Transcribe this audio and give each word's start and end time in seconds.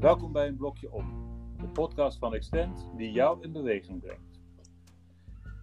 Welkom 0.00 0.32
bij 0.32 0.46
een 0.46 0.56
blokje 0.56 0.92
om, 0.92 1.04
de 1.60 1.68
podcast 1.68 2.18
van 2.18 2.34
Extend 2.34 2.90
die 2.96 3.12
jou 3.12 3.42
in 3.42 3.52
beweging 3.52 4.00
brengt. 4.00 4.40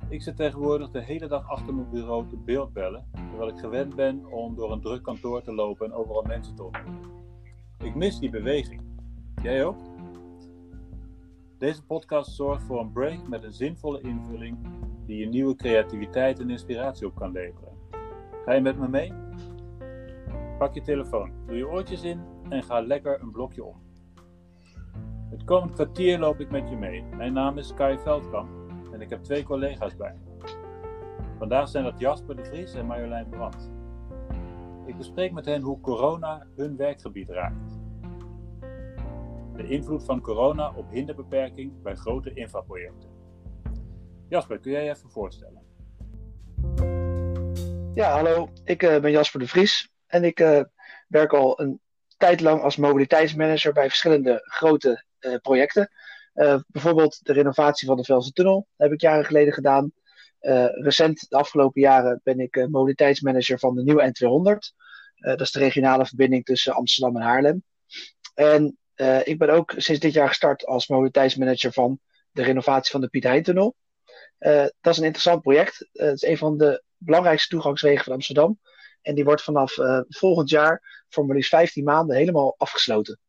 Ik 0.10 0.22
zit 0.22 0.36
tegenwoordig 0.36 0.92
de 0.92 1.04
hele 1.04 1.28
dag 1.28 1.50
achter 1.50 1.76
mijn 1.76 1.90
bureau 1.90 2.28
te 2.28 2.38
beeldbellen, 2.38 3.06
terwijl 3.30 3.50
ik 3.50 3.60
gewend 3.60 3.96
ben 3.96 4.26
om 4.26 4.56
door 4.56 4.72
een 4.72 4.82
druk 4.82 5.04
kantoor 5.04 5.42
te 5.42 5.54
lopen 5.54 5.86
en 5.86 5.94
overal 5.94 6.24
mensen 6.24 6.56
te 6.56 6.64
ontmoeten. 6.64 7.12
Ik 7.80 7.96
mis 7.96 8.20
die 8.20 8.30
beweging. 8.30 8.82
Jij 9.42 9.66
ook? 9.66 9.78
Deze 11.58 11.86
podcast 11.86 12.32
zorgt 12.32 12.64
voor 12.64 12.80
een 12.80 12.92
break 12.92 13.28
met 13.28 13.44
een 13.44 13.54
zinvolle 13.54 14.02
invulling 14.02 14.58
die 15.06 15.18
je 15.18 15.28
nieuwe 15.28 15.56
creativiteit 15.56 16.40
en 16.40 16.50
inspiratie 16.50 17.08
op 17.08 17.16
kan 17.16 17.32
leveren. 17.32 17.74
Ga 18.46 18.54
je 18.54 18.62
met 18.62 18.78
me 18.78 18.88
mee? 18.88 19.14
Pak 20.58 20.74
je 20.74 20.82
telefoon, 20.82 21.32
doe 21.46 21.56
je 21.56 21.68
oortjes 21.68 22.04
in 22.04 22.22
en 22.50 22.64
ga 22.64 22.82
lekker 22.82 23.22
een 23.22 23.32
blokje 23.32 23.64
om. 23.64 23.83
Het 25.34 25.44
komend 25.44 25.74
kwartier 25.74 26.20
loop 26.20 26.40
ik 26.40 26.52
met 26.52 26.70
je 26.70 26.76
mee. 26.76 27.04
Mijn 27.04 27.34
naam 27.34 27.58
is 27.58 27.74
Kai 27.74 28.00
Veldkamp 28.00 28.50
en 28.92 29.02
ik 29.02 29.10
heb 29.10 29.24
twee 29.24 29.44
collega's 29.44 29.96
bij 29.96 30.14
me. 30.14 30.48
Vandaag 31.38 31.70
zijn 31.70 31.84
dat 31.84 32.00
Jasper 32.00 32.36
de 32.36 32.46
Vries 32.46 32.74
en 32.74 32.86
Marjolein 32.86 33.30
Brandt. 33.30 33.72
Ik 34.86 34.98
bespreek 34.98 35.32
met 35.32 35.46
hen 35.46 35.62
hoe 35.62 35.80
corona 35.80 36.48
hun 36.56 36.76
werkgebied 36.76 37.30
raakt. 37.30 37.80
De 39.56 39.68
invloed 39.68 40.04
van 40.04 40.22
corona 40.22 40.74
op 40.76 40.92
hinderbeperking 40.92 41.82
bij 41.82 41.96
grote 41.96 42.34
infraprojecten. 42.34 43.10
Jasper, 44.30 44.60
kun 44.60 44.72
jij 44.72 44.84
je 44.84 44.90
even 44.90 45.12
voorstellen? 45.12 45.62
Ja, 47.94 48.12
hallo. 48.12 48.50
Ik 48.64 48.84
uh, 48.84 49.00
ben 49.00 49.12
Jasper 49.12 49.40
de 49.40 49.48
Vries 49.48 49.94
en 50.08 50.24
ik 50.24 50.40
uh, 50.40 50.62
werk 51.08 51.34
al 51.34 51.60
een 51.60 51.80
tijd 52.18 52.42
lang 52.42 52.62
als 52.62 52.78
mobiliteitsmanager 52.78 53.74
bij 53.74 53.88
verschillende 53.88 54.40
grote 54.44 55.04
projecten. 55.42 55.90
bijvoorbeeld 56.68 57.20
de 57.22 57.34
renovatie 57.34 57.88
van 57.88 57.98
de 57.98 58.04
Velse 58.04 58.32
Tunnel 58.32 58.68
heb 58.78 58.92
ik 58.92 59.02
jaren 59.02 59.26
geleden 59.26 59.54
gedaan. 59.54 59.92
recent, 60.74 61.30
de 61.30 61.36
afgelopen 61.36 61.82
jaren, 61.82 62.22
ben 62.24 62.40
ik 62.40 62.68
mobiliteitsmanager 62.70 63.60
van 63.60 63.76
de 63.76 63.84
nieuwe 63.84 64.08
N200. 64.08 64.76
dat 65.16 65.42
is 65.42 65.52
de 65.52 65.60
regionale 65.60 66.06
verbinding 66.06 66.46
tussen 66.46 66.74
Amsterdam 66.74 67.16
en 67.16 67.22
Haarlem. 67.22 67.64
En 68.34 68.78
ik 69.24 69.38
ben 69.38 69.50
ook 69.50 69.74
sinds 69.78 70.02
dit 70.02 70.14
jaar 70.14 70.28
gestart 70.28 70.66
als 70.66 70.88
mobiliteitsmanager 70.88 71.74
van 71.74 72.00
de 72.32 72.44
renovatie 72.44 72.92
van 72.92 73.02
de 73.02 73.08
Piet 73.08 73.24
Hein 73.24 73.44
Tunnel. 73.44 73.76
dat 74.38 74.72
is 74.94 74.98
een 74.98 75.04
interessant 75.04 75.42
project. 75.42 75.90
het 75.92 76.14
is 76.14 76.30
een 76.30 76.38
van 76.38 76.58
de 76.58 76.84
belangrijkste 76.98 77.50
toegangswegen 77.50 78.04
van 78.04 78.14
Amsterdam. 78.14 78.60
En 79.02 79.16
die 79.16 79.24
wordt 79.24 79.44
vanaf 79.44 79.76
volgend 80.08 80.50
jaar 80.50 81.04
voor 81.10 81.26
maar 81.26 81.36
liefst 81.36 81.50
15 81.50 81.84
maanden 81.84 82.16
helemaal 82.16 82.56
afgesloten. 82.58 83.20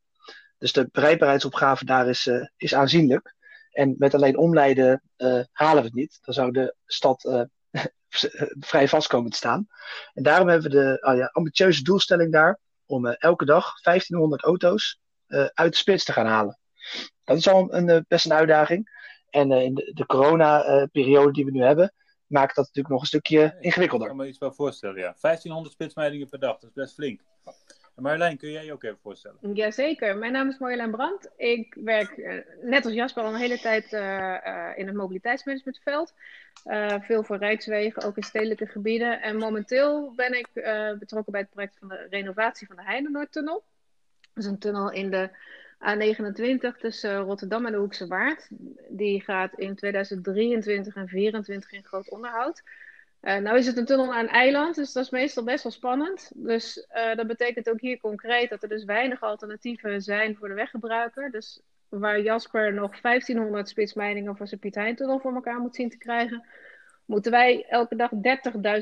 Dus 0.58 0.72
de 0.72 0.88
bereikbaarheidsopgave 0.92 1.84
daar 1.84 2.08
is, 2.08 2.26
uh, 2.26 2.46
is 2.56 2.74
aanzienlijk. 2.74 3.34
En 3.70 3.94
met 3.98 4.14
alleen 4.14 4.36
omleiden 4.36 5.02
uh, 5.16 5.40
halen 5.52 5.82
we 5.82 5.88
het 5.88 5.94
niet. 5.94 6.18
Dan 6.20 6.34
zou 6.34 6.52
de 6.52 6.74
stad 6.86 7.48
vrij 8.60 8.88
vast 8.88 9.06
komen 9.06 9.30
te 9.30 9.36
staan. 9.36 9.66
En 10.12 10.22
daarom 10.22 10.48
hebben 10.48 10.70
we 10.70 10.76
de 10.76 11.06
oh 11.08 11.16
ja, 11.16 11.26
ambitieuze 11.32 11.82
doelstelling 11.82 12.32
daar 12.32 12.58
om 12.86 13.06
elke 13.06 13.44
dag 13.44 13.80
1500 13.80 14.42
auto's 14.42 15.00
uit 15.54 15.72
de 15.72 15.76
spits 15.76 16.04
te 16.04 16.12
gaan 16.12 16.26
halen. 16.26 16.58
Dat 17.24 17.36
is 17.36 17.48
al 17.48 17.74
een, 17.74 18.04
best 18.08 18.24
een 18.24 18.32
uitdaging. 18.32 18.90
En 19.30 19.52
in 19.52 19.74
de, 19.74 19.92
de 19.94 20.06
corona-periode 20.06 21.32
die 21.32 21.44
we 21.44 21.50
nu 21.50 21.62
hebben, 21.62 21.92
maakt 22.26 22.54
dat 22.54 22.64
natuurlijk 22.64 22.94
nog 22.94 23.00
een 23.00 23.06
stukje 23.06 23.56
ingewikkelder. 23.60 24.08
Ik 24.08 24.14
kan 24.14 24.22
me 24.22 24.30
iets 24.30 24.38
wel 24.38 24.52
voorstellen, 24.52 24.96
ja. 24.96 25.16
1500 25.20 25.74
spitsmeidingen 25.74 26.28
per 26.28 26.38
dag, 26.38 26.58
dat 26.58 26.70
is 26.70 26.74
best 26.74 26.94
flink. 26.94 27.20
Marjolein, 27.94 28.36
kun 28.36 28.50
jij 28.50 28.64
je 28.64 28.72
ook 28.72 28.82
even 28.82 28.98
voorstellen? 29.02 29.54
Jazeker, 29.54 30.16
mijn 30.16 30.32
naam 30.32 30.48
is 30.48 30.58
Marjolein 30.58 30.90
Brandt. 30.90 31.30
Ik 31.36 31.76
werk 31.80 32.16
uh, 32.16 32.34
net 32.62 32.84
als 32.84 32.94
Jasper 32.94 33.22
al 33.22 33.34
een 33.34 33.40
hele 33.40 33.58
tijd 33.58 33.92
uh, 33.92 34.00
uh, 34.00 34.70
in 34.76 34.86
het 34.86 34.96
mobiliteitsmanagementveld. 34.96 36.14
veel 37.00 37.22
voor 37.22 37.36
rijkswegen, 37.36 38.02
ook 38.02 38.16
in 38.16 38.22
stedelijke 38.22 38.66
gebieden. 38.66 39.22
En 39.22 39.36
momenteel 39.36 40.12
ben 40.16 40.38
ik 40.38 40.48
betrokken 40.98 41.32
bij 41.32 41.40
het 41.40 41.50
project 41.50 41.76
van 41.78 41.88
de 41.88 42.06
renovatie 42.10 42.66
van 42.66 42.76
de 42.76 42.82
Heidenoordtunnel. 42.82 43.64
Dat 44.20 44.44
is 44.44 44.50
een 44.50 44.58
tunnel 44.58 44.92
in 44.92 45.10
de 45.10 45.30
A29 45.84 46.78
tussen 46.78 47.16
Rotterdam 47.16 47.66
en 47.66 47.72
de 47.72 47.78
Hoekse 47.78 48.06
Waard. 48.06 48.48
Die 48.88 49.20
gaat 49.20 49.58
in 49.58 49.74
2023 49.74 50.94
en 50.94 51.06
2024 51.06 51.72
in 51.72 51.84
groot 51.84 52.10
onderhoud. 52.10 52.62
Uh, 53.24 53.36
nou 53.36 53.58
is 53.58 53.66
het 53.66 53.76
een 53.76 53.84
tunnel 53.84 54.14
aan 54.14 54.24
een 54.24 54.28
eiland, 54.28 54.74
dus 54.74 54.92
dat 54.92 55.04
is 55.04 55.10
meestal 55.10 55.44
best 55.44 55.62
wel 55.62 55.72
spannend. 55.72 56.30
Dus 56.34 56.86
uh, 56.94 57.14
dat 57.14 57.26
betekent 57.26 57.70
ook 57.70 57.80
hier 57.80 57.98
concreet 57.98 58.50
dat 58.50 58.62
er 58.62 58.68
dus 58.68 58.84
weinig 58.84 59.22
alternatieven 59.22 60.02
zijn 60.02 60.36
voor 60.36 60.48
de 60.48 60.54
weggebruiker. 60.54 61.30
Dus 61.30 61.60
waar 61.88 62.20
Jasper 62.20 62.72
nog 62.72 63.00
1500 63.00 63.68
spitsmijningen 63.68 64.36
voor 64.36 64.46
zijn 64.46 64.60
Piet 64.60 64.74
Hein-tunnel 64.74 65.18
voor 65.18 65.34
elkaar 65.34 65.60
moet 65.60 65.74
zien 65.74 65.90
te 65.90 65.98
krijgen, 65.98 66.44
moeten 67.04 67.30
wij 67.32 67.66
elke 67.68 67.96
dag 67.96 68.10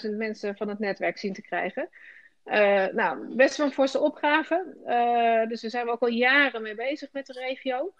30.000 0.04 0.16
mensen 0.16 0.56
van 0.56 0.68
het 0.68 0.78
netwerk 0.78 1.18
zien 1.18 1.32
te 1.32 1.42
krijgen. 1.42 1.88
Uh, 2.44 2.86
nou, 2.86 3.36
best 3.36 3.56
wel 3.56 3.66
een 3.66 3.72
forse 3.72 3.98
opgave. 3.98 4.64
Dus 5.48 5.60
daar 5.60 5.70
zijn 5.70 5.84
we 5.84 5.92
ook 5.92 6.00
al 6.02 6.08
jaren 6.08 6.62
mee 6.62 6.74
bezig 6.74 7.12
met 7.12 7.26
de 7.26 7.32
regio. 7.32 7.92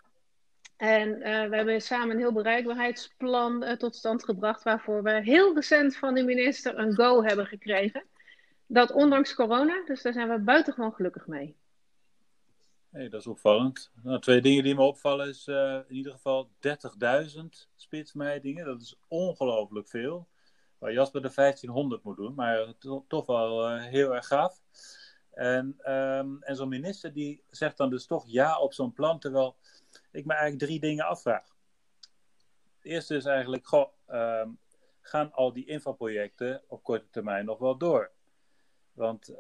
En 0.83 1.09
uh, 1.09 1.49
we 1.49 1.57
hebben 1.57 1.81
samen 1.81 2.11
een 2.11 2.19
heel 2.19 2.33
bereikbaarheidsplan 2.33 3.77
tot 3.79 3.97
stand 3.97 4.25
gebracht, 4.25 4.63
waarvoor 4.63 5.03
we 5.03 5.23
heel 5.23 5.55
recent 5.55 5.97
van 5.97 6.15
de 6.15 6.23
minister 6.23 6.79
een 6.79 6.95
go 6.95 7.23
hebben 7.23 7.47
gekregen. 7.47 8.05
Dat 8.67 8.93
ondanks 8.93 9.35
corona, 9.35 9.85
dus 9.87 10.03
daar 10.03 10.13
zijn 10.13 10.29
we 10.29 10.39
buitengewoon 10.39 10.93
gelukkig 10.93 11.27
mee. 11.27 11.57
Hey, 12.91 13.09
dat 13.09 13.21
is 13.21 13.27
opvallend. 13.27 13.91
Nou, 14.03 14.21
twee 14.21 14.41
dingen 14.41 14.65
die 14.65 14.75
me 14.75 14.83
opvallen 14.83 15.29
is 15.29 15.47
in 15.49 15.85
ieder 15.89 16.13
geval 16.13 16.51
30.000 17.39 17.43
spitsmeidingen. 17.77 18.65
Dat 18.65 18.81
is 18.81 18.99
ongelooflijk 19.09 19.89
veel 19.89 20.29
waar 20.79 20.93
Jasper 20.93 21.23
de 21.23 21.33
1500 21.35 22.03
moet 22.03 22.17
doen, 22.17 22.35
maar 22.35 22.73
toch 23.09 23.27
wel 23.27 23.79
heel 23.79 24.15
erg 24.15 24.27
gaaf. 24.27 24.61
En, 25.31 25.93
um, 25.93 26.43
en 26.43 26.57
zo'n 26.57 26.69
minister 26.69 27.13
die 27.13 27.43
zegt 27.51 27.77
dan 27.77 27.91
dus 27.91 28.07
toch 28.07 28.25
ja 28.27 28.59
op 28.59 28.73
zo'n 28.73 28.93
plan, 28.93 29.19
terwijl 29.19 29.57
ik 30.13 30.25
me 30.25 30.33
eigenlijk 30.33 30.65
drie 30.65 30.81
dingen 30.81 31.05
afvraag. 31.05 31.57
Het 32.77 32.85
eerste 32.85 33.17
is 33.17 33.25
eigenlijk, 33.25 33.73
um, 34.09 34.59
gaan 35.01 35.33
al 35.33 35.53
die 35.53 35.67
infraprojecten 35.67 36.63
op 36.67 36.83
korte 36.83 37.11
termijn 37.11 37.45
nog 37.45 37.59
wel 37.59 37.77
door? 37.77 38.11
Want 38.93 39.31
uh, 39.31 39.39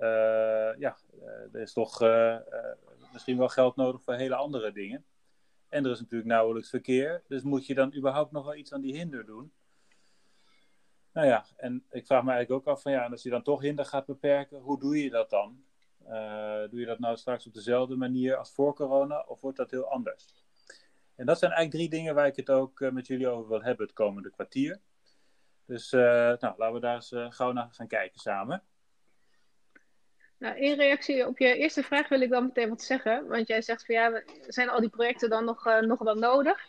ja, 0.78 0.96
uh, 1.14 1.54
er 1.54 1.60
is 1.60 1.72
toch 1.72 2.00
misschien 3.12 3.38
wel 3.38 3.48
geld 3.48 3.76
nodig 3.76 4.02
voor 4.02 4.14
hele 4.14 4.34
andere 4.34 4.72
dingen. 4.72 5.04
En 5.68 5.84
er 5.84 5.90
is 5.90 6.00
natuurlijk 6.00 6.30
nauwelijks 6.30 6.70
verkeer. 6.70 7.22
Dus 7.28 7.42
moet 7.42 7.66
je 7.66 7.74
dan 7.74 7.94
überhaupt 7.94 8.32
nog 8.32 8.44
wel 8.44 8.54
iets 8.54 8.72
aan 8.72 8.80
die 8.80 8.96
hinder 8.96 9.26
doen? 9.26 9.52
Nou 11.12 11.26
ja, 11.26 11.46
en 11.56 11.84
ik 11.90 12.06
vraag 12.06 12.22
me 12.22 12.30
eigenlijk 12.30 12.68
ook 12.68 12.74
af 12.74 12.82
van 12.82 12.92
ja, 12.92 13.06
als 13.06 13.22
je 13.22 13.30
dan 13.30 13.42
toch 13.42 13.60
hinder 13.60 13.84
gaat 13.84 14.06
beperken, 14.06 14.60
hoe 14.60 14.80
doe 14.80 15.02
je 15.02 15.10
dat 15.10 15.30
dan? 15.30 15.64
Doe 16.70 16.80
je 16.80 16.86
dat 16.86 16.98
nou 16.98 17.16
straks 17.16 17.46
op 17.46 17.54
dezelfde 17.54 17.96
manier 17.96 18.36
als 18.36 18.52
voor 18.52 18.74
corona 18.74 19.20
of 19.20 19.40
wordt 19.40 19.56
dat 19.56 19.70
heel 19.70 19.90
anders? 19.90 20.41
En 21.22 21.28
dat 21.28 21.38
zijn 21.38 21.52
eigenlijk 21.52 21.84
drie 21.84 22.00
dingen 22.00 22.14
waar 22.14 22.26
ik 22.26 22.36
het 22.36 22.50
ook 22.50 22.80
uh, 22.80 22.90
met 22.90 23.06
jullie 23.06 23.28
over 23.28 23.48
wil 23.48 23.62
hebben 23.62 23.86
het 23.86 23.94
komende 23.94 24.30
kwartier. 24.30 24.80
Dus 25.66 25.92
uh, 25.92 26.02
nou, 26.02 26.54
laten 26.56 26.72
we 26.72 26.80
daar 26.80 26.94
eens 26.94 27.14
gauw 27.28 27.52
naar 27.52 27.68
gaan 27.70 27.86
kijken 27.86 28.20
samen. 28.20 28.62
Nou, 30.38 30.56
in 30.56 30.74
reactie 30.76 31.26
op 31.26 31.38
je 31.38 31.56
eerste 31.56 31.82
vraag 31.82 32.08
wil 32.08 32.20
ik 32.20 32.30
dan 32.30 32.44
meteen 32.44 32.68
wat 32.68 32.82
zeggen. 32.82 33.26
Want 33.28 33.48
jij 33.48 33.62
zegt 33.62 33.86
van 33.86 33.94
ja, 33.94 34.22
zijn 34.46 34.68
al 34.68 34.80
die 34.80 34.88
projecten 34.88 35.30
dan 35.30 35.44
nog, 35.44 35.64
nog 35.80 35.98
wel 35.98 36.14
nodig? 36.14 36.66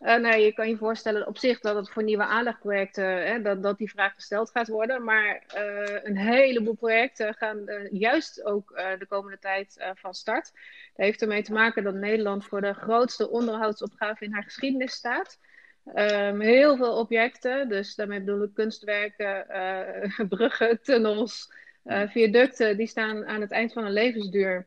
Uh, 0.00 0.16
nou, 0.16 0.36
je 0.36 0.52
kan 0.52 0.68
je 0.68 0.76
voorstellen 0.76 1.26
op 1.26 1.38
zich 1.38 1.60
dat 1.60 1.76
het 1.76 1.90
voor 1.90 2.02
nieuwe 2.02 2.24
aanlegprojecten, 2.24 3.04
hè, 3.04 3.42
dat, 3.42 3.62
dat 3.62 3.78
die 3.78 3.90
vraag 3.90 4.14
gesteld 4.14 4.50
gaat 4.50 4.68
worden. 4.68 5.04
Maar 5.04 5.42
uh, 5.54 5.98
een 6.02 6.16
heleboel 6.16 6.74
projecten 6.74 7.34
gaan 7.34 7.62
uh, 7.66 7.90
juist 7.90 8.44
ook 8.44 8.72
de 8.98 9.06
komende 9.08 9.38
tijd 9.38 9.92
van 9.94 10.14
start. 10.14 10.44
Dat 10.44 11.06
heeft 11.06 11.22
ermee 11.22 11.42
te 11.42 11.52
maken 11.52 11.84
dat 11.84 11.94
Nederland 11.94 12.44
voor 12.44 12.60
de 12.60 12.74
grootste 12.74 13.30
onderhoudsopgave 13.30 14.24
in 14.24 14.32
haar 14.32 14.42
geschiedenis 14.42 14.92
staat. 14.92 15.38
Um, 15.94 16.40
heel 16.40 16.76
veel 16.76 16.98
objecten, 16.98 17.68
dus 17.68 17.94
daarmee 17.94 18.20
bedoel 18.20 18.42
ik 18.42 18.54
kunstwerken, 18.54 19.46
bruggen, 20.28 20.82
tunnels, 20.82 21.52
viaducten, 21.84 22.76
die 22.76 22.86
staan 22.86 23.26
aan 23.26 23.40
het 23.40 23.50
eind 23.50 23.72
van 23.72 23.84
een 23.84 23.92
levensduur. 23.92 24.64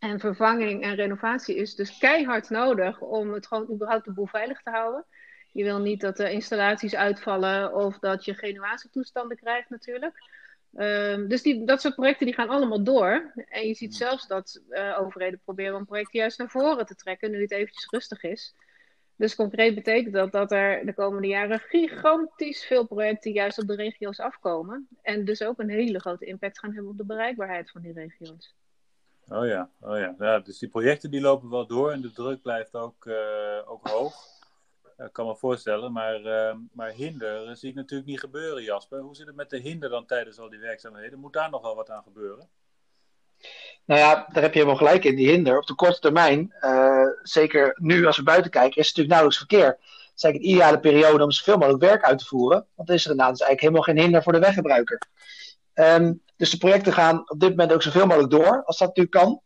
En 0.00 0.20
vervanging 0.20 0.82
en 0.82 0.94
renovatie 0.94 1.56
is 1.56 1.74
dus 1.74 1.98
keihard 1.98 2.50
nodig 2.50 3.00
om 3.00 3.32
het 3.32 3.46
gewoon 3.46 3.70
überhaupt 3.72 4.04
de 4.04 4.12
boel 4.12 4.26
veilig 4.26 4.62
te 4.62 4.70
houden. 4.70 5.04
Je 5.52 5.64
wil 5.64 5.78
niet 5.78 6.00
dat 6.00 6.16
de 6.16 6.30
installaties 6.30 6.94
uitvallen 6.94 7.74
of 7.74 7.98
dat 7.98 8.24
je 8.24 8.34
genuatietoestanden 8.34 9.36
krijgt 9.36 9.70
natuurlijk. 9.70 10.14
Um, 10.74 11.28
dus 11.28 11.42
die, 11.42 11.64
dat 11.64 11.80
soort 11.80 11.94
projecten 11.94 12.26
die 12.26 12.34
gaan 12.34 12.48
allemaal 12.48 12.84
door. 12.84 13.32
En 13.48 13.66
je 13.66 13.74
ziet 13.74 13.94
zelfs 13.94 14.26
dat 14.26 14.62
uh, 14.68 15.00
overheden 15.00 15.40
proberen 15.44 15.76
om 15.76 15.86
projecten 15.86 16.18
juist 16.20 16.38
naar 16.38 16.50
voren 16.50 16.86
te 16.86 16.94
trekken 16.94 17.30
nu 17.30 17.40
het 17.40 17.50
eventjes 17.50 17.90
rustig 17.90 18.22
is. 18.22 18.54
Dus 19.16 19.34
concreet 19.34 19.74
betekent 19.74 20.14
dat 20.14 20.32
dat 20.32 20.52
er 20.52 20.86
de 20.86 20.94
komende 20.94 21.28
jaren 21.28 21.58
gigantisch 21.58 22.64
veel 22.64 22.86
projecten 22.86 23.32
juist 23.32 23.58
op 23.58 23.66
de 23.66 23.74
regio's 23.74 24.20
afkomen. 24.20 24.88
En 25.02 25.24
dus 25.24 25.42
ook 25.42 25.58
een 25.58 25.70
hele 25.70 26.00
grote 26.00 26.24
impact 26.24 26.58
gaan 26.58 26.72
hebben 26.72 26.90
op 26.90 26.98
de 26.98 27.04
bereikbaarheid 27.04 27.70
van 27.70 27.82
die 27.82 27.92
regio's. 27.92 28.54
Oh 29.30 29.46
ja, 29.46 29.70
oh 29.80 29.98
ja. 29.98 30.14
ja. 30.18 30.38
Dus 30.38 30.58
die 30.58 30.68
projecten 30.68 31.10
die 31.10 31.20
lopen 31.20 31.50
wel 31.50 31.66
door 31.66 31.92
en 31.92 32.00
de 32.00 32.12
druk 32.12 32.42
blijft 32.42 32.74
ook, 32.74 33.08
ook 33.66 33.88
hoog. 33.88 34.14
Ik 34.98 35.12
kan 35.12 35.26
me 35.26 35.36
voorstellen, 35.36 35.92
maar, 35.92 36.20
maar 36.72 36.90
hinder 36.90 37.56
zie 37.56 37.68
ik 37.68 37.74
natuurlijk 37.74 38.08
niet 38.08 38.20
gebeuren, 38.20 38.62
Jasper. 38.62 39.00
Hoe 39.00 39.14
zit 39.14 39.26
het 39.26 39.36
met 39.36 39.50
de 39.50 39.58
hinder 39.58 39.88
dan 39.88 40.06
tijdens 40.06 40.38
al 40.38 40.50
die 40.50 40.58
werkzaamheden? 40.58 41.18
Moet 41.18 41.32
daar 41.32 41.50
nog 41.50 41.62
wel 41.62 41.74
wat 41.74 41.90
aan 41.90 42.02
gebeuren? 42.02 42.48
Nou 43.84 44.00
ja, 44.00 44.26
daar 44.32 44.42
heb 44.42 44.52
je 44.52 44.58
helemaal 44.58 44.78
gelijk 44.78 45.04
in, 45.04 45.16
die 45.16 45.28
hinder. 45.28 45.58
Op 45.58 45.66
de 45.66 45.74
korte 45.74 46.00
termijn, 46.00 46.54
uh, 46.60 47.06
zeker 47.22 47.76
nu 47.80 48.06
als 48.06 48.16
we 48.16 48.22
buiten 48.22 48.50
kijken, 48.50 48.80
is 48.80 48.86
het 48.88 48.96
natuurlijk 48.96 49.14
nauwelijks 49.14 49.38
verkeer. 49.38 49.66
Het 49.66 50.16
is 50.16 50.22
eigenlijk 50.22 50.44
een 50.44 50.50
ideale 50.50 50.80
periode 50.80 51.24
om 51.24 51.30
zoveel 51.30 51.56
mogelijk 51.56 51.82
werk 51.82 52.02
uit 52.02 52.18
te 52.18 52.24
voeren. 52.24 52.66
Want 52.74 52.88
is 52.88 53.04
er 53.04 53.10
inderdaad 53.10 53.38
dus 53.38 53.46
eigenlijk 53.46 53.60
helemaal 53.60 53.82
geen 53.82 54.04
hinder 54.04 54.22
voor 54.22 54.32
de 54.32 54.46
weggebruiker. 54.46 54.98
Um, 55.80 56.22
dus 56.36 56.50
de 56.50 56.56
projecten 56.56 56.92
gaan 56.92 57.30
op 57.30 57.40
dit 57.40 57.48
moment 57.48 57.72
ook 57.72 57.82
zoveel 57.82 58.06
mogelijk 58.06 58.30
door, 58.30 58.64
als 58.64 58.78
dat 58.78 58.88
natuurlijk 58.88 59.16
kan. 59.16 59.40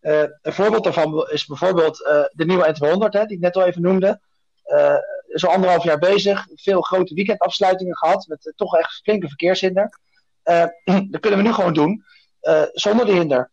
Uh, 0.00 0.22
een 0.42 0.52
voorbeeld 0.52 0.84
daarvan 0.84 1.28
is 1.28 1.46
bijvoorbeeld 1.46 2.00
uh, 2.00 2.24
de 2.32 2.44
nieuwe 2.44 2.74
N200, 2.74 3.08
hè, 3.10 3.24
die 3.24 3.36
ik 3.36 3.42
net 3.42 3.56
al 3.56 3.64
even 3.64 3.82
noemde. 3.82 4.20
Uh, 4.66 4.94
is 5.26 5.46
al 5.46 5.52
anderhalf 5.52 5.84
jaar 5.84 5.98
bezig, 5.98 6.46
veel 6.54 6.80
grote 6.80 7.14
weekendafsluitingen 7.14 7.96
gehad, 7.96 8.26
met 8.26 8.52
toch 8.56 8.76
echt 8.76 9.00
flinke 9.02 9.26
verkeershinder. 9.28 9.98
dat 11.10 11.20
kunnen 11.20 11.38
we 11.38 11.44
nu 11.44 11.52
gewoon 11.52 11.72
doen, 11.72 12.04
zonder 12.72 13.06
de 13.06 13.12
hinder. 13.12 13.50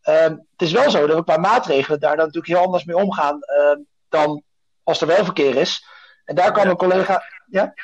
Ehm, 0.00 0.30
het 0.30 0.62
is 0.62 0.72
wel 0.72 0.90
zo 0.90 1.06
dat 1.06 1.16
we 1.16 1.24
qua 1.24 1.36
maatregelen 1.36 2.00
daar 2.00 2.16
dan 2.16 2.26
natuurlijk 2.26 2.54
heel 2.54 2.64
anders 2.64 2.84
mee 2.84 2.96
omgaan 2.96 3.42
ehm, 3.42 3.78
dan 4.08 4.42
als 4.82 5.00
er 5.00 5.06
wel 5.06 5.24
verkeer 5.24 5.56
is. 5.56 5.84
En 6.24 6.34
daar 6.34 6.52
kan 6.52 6.68
een 6.68 6.76
collega. 6.76 7.22
Ja? 7.46 7.74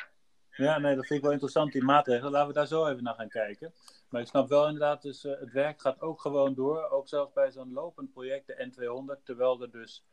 Ja, 0.49 0.77
nee, 0.77 0.95
dat 0.95 1.05
vind 1.05 1.17
ik 1.19 1.23
wel 1.23 1.31
interessant, 1.31 1.71
die 1.71 1.83
maatregelen. 1.83 2.31
Laten 2.31 2.47
we 2.47 2.53
daar 2.53 2.67
zo 2.67 2.87
even 2.87 3.03
naar 3.03 3.13
gaan 3.13 3.29
kijken. 3.29 3.73
Maar 4.09 4.21
ik 4.21 4.27
snap 4.27 4.49
wel 4.49 4.65
inderdaad, 4.65 5.01
dus 5.01 5.25
uh, 5.25 5.39
het 5.39 5.51
werk 5.51 5.81
gaat 5.81 6.01
ook 6.01 6.21
gewoon 6.21 6.53
door. 6.53 6.89
Ook 6.89 7.07
zelfs 7.07 7.33
bij 7.33 7.51
zo'n 7.51 7.73
lopend 7.73 8.11
project, 8.11 8.47
de 8.47 8.71
N200, 8.71 9.23
terwijl 9.23 9.61
er 9.61 9.71
dus 9.71 10.05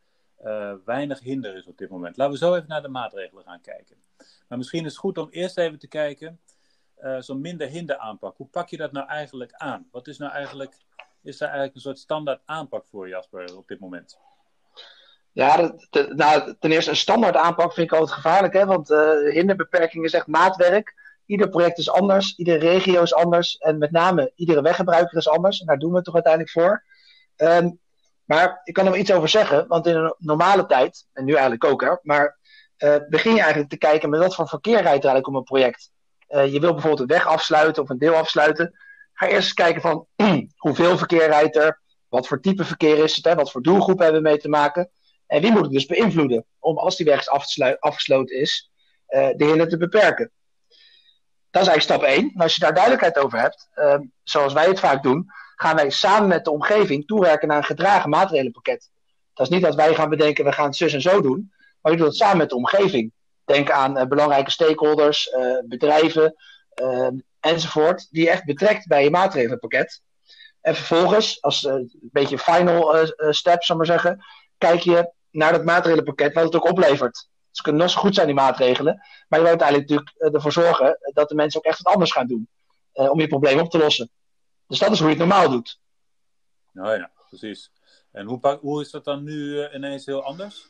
uh, 0.45 0.73
weinig 0.85 1.21
hinder 1.21 1.57
is 1.57 1.67
op 1.67 1.79
dit 1.79 1.91
moment. 1.91 2.17
Laten 2.17 2.33
we 2.33 2.39
zo 2.39 2.55
even 2.55 2.69
naar 2.69 2.83
de 2.83 2.89
maatregelen 2.89 3.45
gaan 3.45 3.61
kijken. 3.61 3.97
Maar 4.49 4.59
misschien 4.59 4.85
is 4.85 4.91
het 4.91 5.01
goed 5.01 5.19
om 5.19 5.29
eerst 5.31 5.59
even 5.59 5.79
te 5.79 5.89
kijken, 5.89 6.41
uh, 7.03 7.21
zo'n 7.21 7.41
minder 7.41 7.69
hinder 7.69 7.97
aanpak. 7.97 8.37
Hoe 8.37 8.47
pak 8.47 8.69
je 8.69 8.77
dat 8.77 8.93
nou 8.93 9.09
eigenlijk 9.09 9.53
aan? 9.53 9.89
Wat 9.91 10.09
is 10.09 10.19
nou 10.19 10.33
eigenlijk 10.33 10.77
is 11.23 11.41
er 11.41 11.47
eigenlijk 11.47 11.75
een 11.75 11.81
soort 11.81 11.99
standaard 11.99 12.41
aanpak 12.45 12.87
voor, 12.87 13.09
Jasper, 13.09 13.57
op 13.57 13.69
dit 13.69 13.81
moment? 13.81 14.19
Ja, 15.33 15.75
nou, 15.91 16.55
ten 16.59 16.73
eerste 16.73 16.91
een 16.91 16.97
standaard 16.97 17.37
aanpak 17.37 17.73
vind 17.73 17.93
ik 17.93 17.99
altijd 17.99 18.17
gevaarlijk, 18.17 18.53
hè? 18.53 18.67
want 18.67 18.91
uh, 18.91 19.31
hinderbeperking 19.31 20.05
is 20.05 20.13
echt 20.13 20.27
maatwerk. 20.27 20.95
Ieder 21.27 21.49
project 21.49 21.79
is 21.79 21.91
anders, 21.91 22.37
iedere 22.37 22.59
regio 22.59 23.03
is 23.03 23.15
anders 23.15 23.57
en 23.57 23.79
met 23.79 23.91
name 23.91 24.33
iedere 24.35 24.63
weggebruiker 24.63 25.19
is 25.19 25.29
anders. 25.29 25.61
En 25.61 25.67
daar 25.67 25.79
doen 25.79 25.91
we 25.91 25.97
het 25.97 26.05
toch 26.05 26.15
uiteindelijk 26.15 26.53
voor. 26.53 26.85
Um, 27.37 27.81
maar 28.25 28.61
ik 28.65 28.75
kan 28.75 28.87
er 28.87 28.97
iets 28.97 29.13
over 29.13 29.29
zeggen, 29.29 29.67
want 29.69 29.87
in 29.87 29.97
een 29.97 30.15
normale 30.19 30.67
tijd, 30.67 31.07
en 31.13 31.25
nu 31.25 31.33
eigenlijk 31.33 31.65
ook, 31.65 31.81
hè, 31.81 31.95
maar 32.03 32.39
uh, 32.79 32.97
begin 33.09 33.33
je 33.33 33.41
eigenlijk 33.41 33.71
te 33.71 33.79
kijken 33.79 34.11
met 34.11 34.21
wat 34.21 34.35
voor 34.35 34.49
verkeer 34.49 34.83
rijdt 34.83 35.05
er 35.05 35.11
eigenlijk 35.11 35.29
om 35.29 35.37
een 35.37 35.43
project. 35.43 35.91
Uh, 36.29 36.53
je 36.53 36.61
wil 36.61 36.73
bijvoorbeeld 36.73 37.01
een 37.01 37.17
weg 37.17 37.27
afsluiten 37.27 37.83
of 37.83 37.89
een 37.89 37.99
deel 37.99 38.15
afsluiten. 38.15 38.75
Ga 39.13 39.27
eerst 39.27 39.43
eens 39.43 39.55
kijken 39.55 39.83
van 39.83 40.07
hoeveel 40.57 40.99
verkeer 40.99 41.27
rijdt 41.27 41.57
er, 41.57 41.81
wat 42.09 42.27
voor 42.27 42.41
type 42.41 42.65
verkeer 42.65 42.99
is 42.99 43.17
het, 43.17 43.25
hè, 43.25 43.35
wat 43.35 43.51
voor 43.51 43.63
doelgroep 43.63 43.99
hebben 43.99 44.23
we 44.23 44.29
mee 44.29 44.39
te 44.39 44.49
maken. 44.49 44.91
En 45.27 45.41
wie 45.41 45.53
moet 45.53 45.63
het 45.63 45.73
dus 45.73 45.87
beïnvloeden 45.87 46.45
om 46.59 46.79
als 46.79 46.97
die 46.97 47.07
weg 47.07 47.27
afgesloten 47.81 48.37
is, 48.37 48.71
uh, 49.09 49.29
de 49.37 49.45
hinder 49.45 49.69
te 49.69 49.77
beperken. 49.77 50.31
Dat 51.53 51.63
is 51.63 51.69
eigenlijk 51.69 52.01
stap 52.01 52.17
1. 52.17 52.33
En 52.35 52.41
als 52.41 52.55
je 52.55 52.61
daar 52.61 52.75
duidelijkheid 52.75 53.19
over 53.19 53.39
hebt, 53.39 53.69
uh, 53.75 53.99
zoals 54.23 54.53
wij 54.53 54.67
het 54.67 54.81
vaak 54.81 55.03
doen, 55.03 55.27
gaan 55.57 55.77
wij 55.77 55.91
samen 55.91 56.29
met 56.29 56.45
de 56.45 56.51
omgeving 56.51 57.07
toewerken 57.07 57.49
naar 57.49 57.57
een 57.57 57.65
gedragen 57.65 58.11
maatregelenpakket. 58.11 58.91
Dat 59.35 59.47
is 59.47 59.53
niet 59.53 59.63
dat 59.63 59.75
wij 59.75 59.95
gaan 59.95 60.09
bedenken, 60.09 60.45
we 60.45 60.53
gaan 60.53 60.67
het 60.67 60.77
zus 60.77 60.93
en 60.93 61.01
zo 61.01 61.21
doen, 61.21 61.53
maar 61.81 61.93
je 61.93 61.99
doet 61.99 62.07
het 62.07 62.17
samen 62.17 62.37
met 62.37 62.49
de 62.49 62.57
omgeving. 62.57 63.13
Denk 63.45 63.71
aan 63.71 63.99
uh, 63.99 64.05
belangrijke 64.05 64.51
stakeholders, 64.51 65.33
uh, 65.33 65.59
bedrijven, 65.65 66.35
enzovoort, 67.41 68.07
die 68.11 68.25
je 68.25 68.31
echt 68.31 68.45
betrekt 68.45 68.87
bij 68.87 69.05
je 69.05 69.11
maatregelenpakket. 69.11 70.03
En 70.61 70.75
vervolgens, 70.75 71.43
als 71.43 71.63
uh, 71.63 71.73
een 71.73 71.91
beetje 72.01 72.39
final 72.39 73.07
step, 73.31 73.63
zal 73.63 73.77
maar 73.77 73.87
zeggen, 73.87 74.25
kijk 74.59 74.81
je 74.81 75.13
naar 75.31 75.53
dat 75.53 75.65
maatregelenpakket, 75.65 76.33
wat 76.33 76.45
het 76.45 76.55
ook 76.55 76.71
oplevert. 76.71 77.29
Ze 77.53 77.63
kunnen 77.63 77.83
nog 77.83 77.91
zo 77.91 78.01
goed 78.01 78.15
zijn, 78.15 78.27
die 78.27 78.37
maatregelen, 78.37 78.95
maar 79.29 79.39
je 79.39 79.47
wilt 79.47 79.61
uiteindelijk 79.61 79.89
natuurlijk 79.89 80.35
ervoor 80.35 80.53
zorgen 80.53 80.99
dat 81.13 81.29
de 81.29 81.35
mensen 81.35 81.61
ook 81.61 81.67
echt 81.67 81.83
wat 81.83 81.93
anders 81.93 82.13
gaan 82.13 82.27
doen 82.27 82.49
om 82.93 83.21
je 83.21 83.27
probleem 83.27 83.59
op 83.59 83.71
te 83.71 83.79
lossen. 83.79 84.11
Dus 84.67 84.79
dat 84.79 84.91
is 84.91 84.99
hoe 84.99 85.09
je 85.09 85.15
het 85.15 85.27
normaal 85.27 85.51
doet. 85.51 85.81
Nou 86.73 86.99
ja, 86.99 87.11
precies. 87.29 87.71
En 88.11 88.27
hoe, 88.27 88.59
hoe 88.61 88.81
is 88.81 88.91
dat 88.91 89.05
dan 89.05 89.25
nu 89.25 89.69
ineens 89.73 90.07
heel 90.07 90.25
anders? 90.25 90.67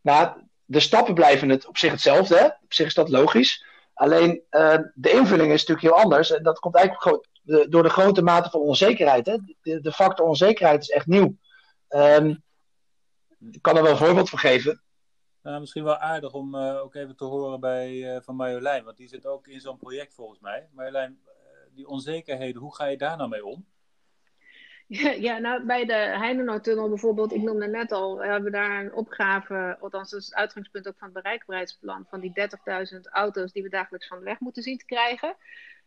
Nou, 0.00 0.40
de 0.64 0.80
stappen 0.80 1.14
blijven 1.14 1.48
het 1.48 1.66
op 1.66 1.78
zich 1.78 1.90
hetzelfde. 1.90 2.36
Hè? 2.36 2.44
Op 2.46 2.72
zich 2.72 2.86
is 2.86 2.94
dat 2.94 3.08
logisch. 3.08 3.64
Alleen 3.94 4.42
uh, 4.50 4.78
de 4.94 5.10
invulling 5.10 5.52
is 5.52 5.64
natuurlijk 5.64 5.94
heel 5.94 6.02
anders. 6.04 6.30
En 6.30 6.42
dat 6.42 6.58
komt 6.58 6.76
eigenlijk 6.76 7.26
de, 7.42 7.66
door 7.68 7.82
de 7.82 7.88
grote 7.88 8.22
mate 8.22 8.50
van 8.50 8.60
onzekerheid. 8.60 9.26
Hè? 9.26 9.36
De, 9.62 9.80
de 9.80 9.92
factor 9.92 10.26
onzekerheid 10.26 10.82
is 10.82 10.90
echt 10.90 11.06
nieuw. 11.06 11.36
Um, 11.88 12.42
ik 13.50 13.62
kan 13.62 13.76
er 13.76 13.82
wel 13.82 13.92
een 13.92 13.98
voorbeeld 13.98 14.28
voor 14.28 14.38
geven. 14.38 14.82
Nou, 15.42 15.60
misschien 15.60 15.84
wel 15.84 15.96
aardig 15.96 16.32
om 16.32 16.54
uh, 16.54 16.80
ook 16.80 16.94
even 16.94 17.16
te 17.16 17.24
horen 17.24 17.60
bij, 17.60 17.92
uh, 17.92 18.20
van 18.20 18.36
Marjolein. 18.36 18.84
Want 18.84 18.96
die 18.96 19.08
zit 19.08 19.26
ook 19.26 19.46
in 19.46 19.60
zo'n 19.60 19.78
project 19.78 20.14
volgens 20.14 20.40
mij. 20.40 20.68
Marjolein, 20.72 21.18
die 21.74 21.88
onzekerheden, 21.88 22.60
hoe 22.60 22.74
ga 22.74 22.86
je 22.86 22.96
daar 22.96 23.16
nou 23.16 23.28
mee 23.28 23.44
om? 23.44 23.64
Ja, 25.26 25.38
nou 25.38 25.66
bij 25.66 25.84
de 25.84 25.92
Heinenoordtunnel 25.92 26.88
bijvoorbeeld, 26.88 27.32
ik 27.32 27.42
noemde 27.42 27.68
net 27.68 27.92
al, 27.92 28.18
we 28.18 28.26
hebben 28.26 28.52
daar 28.52 28.84
een 28.84 28.94
opgave, 28.94 29.76
althans 29.80 30.10
dat 30.10 30.20
is 30.20 30.26
het 30.26 30.34
uitgangspunt 30.34 30.88
ook 30.88 30.98
van 30.98 31.08
het 31.12 31.22
bereikbaarheidsplan, 31.22 32.06
van 32.08 32.20
die 32.20 32.32
30.000 32.94 33.00
auto's 33.10 33.52
die 33.52 33.62
we 33.62 33.68
dagelijks 33.68 34.06
van 34.06 34.18
de 34.18 34.24
weg 34.24 34.40
moeten 34.40 34.62
zien 34.62 34.78
te 34.78 34.84
krijgen. 34.84 35.36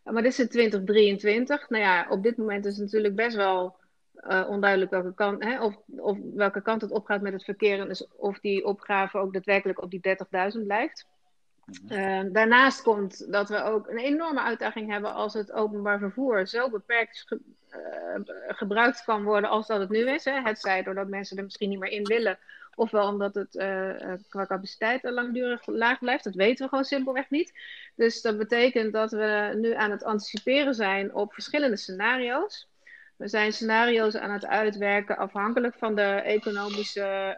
Maar 0.03 0.21
dit 0.21 0.31
is 0.31 0.39
in 0.39 0.49
2023. 0.49 1.69
Nou 1.69 1.83
ja, 1.83 2.05
op 2.09 2.23
dit 2.23 2.37
moment 2.37 2.65
is 2.65 2.73
het 2.73 2.83
natuurlijk 2.83 3.15
best 3.15 3.35
wel 3.35 3.75
uh, 4.21 4.45
onduidelijk 4.49 4.91
welke 4.91 5.13
kant, 5.13 5.43
hè, 5.43 5.63
of, 5.63 5.75
of 5.97 6.17
welke 6.33 6.61
kant 6.61 6.81
het 6.81 6.91
opgaat 6.91 7.21
met 7.21 7.33
het 7.33 7.43
verkeer 7.43 7.79
en 7.79 7.87
dus 7.87 8.07
of 8.15 8.39
die 8.39 8.65
opgave 8.65 9.17
ook 9.17 9.33
daadwerkelijk 9.33 9.81
op 9.81 9.91
die 9.91 10.17
30.000 10.57 10.65
blijft. 10.65 11.05
Uh, 11.89 12.21
daarnaast 12.31 12.81
komt 12.81 13.31
dat 13.31 13.49
we 13.49 13.63
ook 13.63 13.87
een 13.87 13.97
enorme 13.97 14.41
uitdaging 14.41 14.91
hebben 14.91 15.13
als 15.13 15.33
het 15.33 15.51
openbaar 15.51 15.99
vervoer 15.99 16.47
zo 16.47 16.69
beperkt 16.69 17.25
uh, 17.29 17.39
gebruikt 18.47 19.03
kan 19.03 19.23
worden 19.23 19.49
als 19.49 19.67
dat 19.67 19.79
het 19.79 19.89
nu 19.89 20.09
is. 20.09 20.25
Hè. 20.25 20.41
Het 20.41 20.59
zij 20.59 20.83
doordat 20.83 21.07
mensen 21.07 21.37
er 21.37 21.43
misschien 21.43 21.69
niet 21.69 21.79
meer 21.79 21.91
in 21.91 22.03
willen, 22.03 22.39
ofwel 22.75 23.07
omdat 23.07 23.35
het 23.35 23.55
uh, 23.55 24.13
qua 24.29 24.45
capaciteit 24.45 25.03
langdurig 25.03 25.65
laag 25.65 25.99
blijft. 25.99 26.23
Dat 26.23 26.35
weten 26.35 26.63
we 26.63 26.69
gewoon 26.69 26.85
simpelweg 26.85 27.29
niet. 27.29 27.53
Dus 27.95 28.21
dat 28.21 28.37
betekent 28.37 28.93
dat 28.93 29.11
we 29.11 29.57
nu 29.61 29.73
aan 29.73 29.91
het 29.91 30.03
anticiperen 30.03 30.73
zijn 30.73 31.13
op 31.13 31.33
verschillende 31.33 31.77
scenario's. 31.77 32.67
We 33.15 33.27
zijn 33.27 33.53
scenario's 33.53 34.15
aan 34.15 34.31
het 34.31 34.45
uitwerken 34.45 35.17
afhankelijk 35.17 35.75
van 35.75 35.95
de 35.95 36.01
economische, 36.11 37.37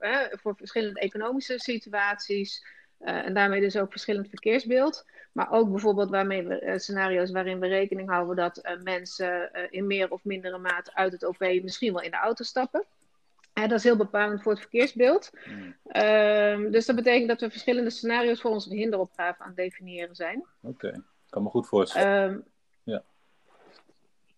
uh, 0.00 0.38
voor 0.40 0.56
verschillende 0.56 1.00
economische 1.00 1.58
situaties. 1.58 2.64
Uh, 3.00 3.26
en 3.26 3.34
daarmee 3.34 3.60
dus 3.60 3.76
ook 3.76 3.90
verschillend 3.90 4.28
verkeersbeeld. 4.28 5.06
Maar 5.32 5.50
ook 5.50 5.70
bijvoorbeeld 5.70 6.10
waarmee 6.10 6.46
we, 6.46 6.62
uh, 6.62 6.78
scenario's 6.78 7.30
waarin 7.30 7.60
we 7.60 7.66
rekening 7.66 8.08
houden 8.08 8.36
dat 8.36 8.76
mensen 8.82 9.50
in 9.70 9.86
meer 9.86 10.10
of 10.10 10.24
mindere 10.24 10.58
mate 10.58 10.94
uit 10.94 11.12
het 11.12 11.24
OP 11.24 11.38
misschien 11.38 11.92
wel 11.92 12.02
in 12.02 12.10
de 12.10 12.16
auto 12.16 12.44
stappen. 12.44 12.84
dat 13.52 13.72
is 13.72 13.84
heel 13.84 13.96
bepalend 13.96 14.42
voor 14.42 14.52
het 14.52 14.60
verkeersbeeld. 14.60 15.30
Mm. 15.44 15.76
Ehm, 15.86 16.70
dus 16.70 16.86
dat 16.86 16.96
betekent 16.96 17.28
dat 17.28 17.40
we 17.40 17.50
verschillende 17.50 17.90
scenario's 17.90 18.40
voor 18.40 18.50
onze 18.50 18.74
hinderopgave 18.74 19.42
aan 19.42 19.46
het 19.46 19.56
definiëren 19.56 20.14
zijn. 20.14 20.44
Oké, 20.62 20.86
okay. 20.86 21.00
kan 21.28 21.42
me 21.42 21.48
goed 21.48 21.66
voorstellen. 21.66 22.44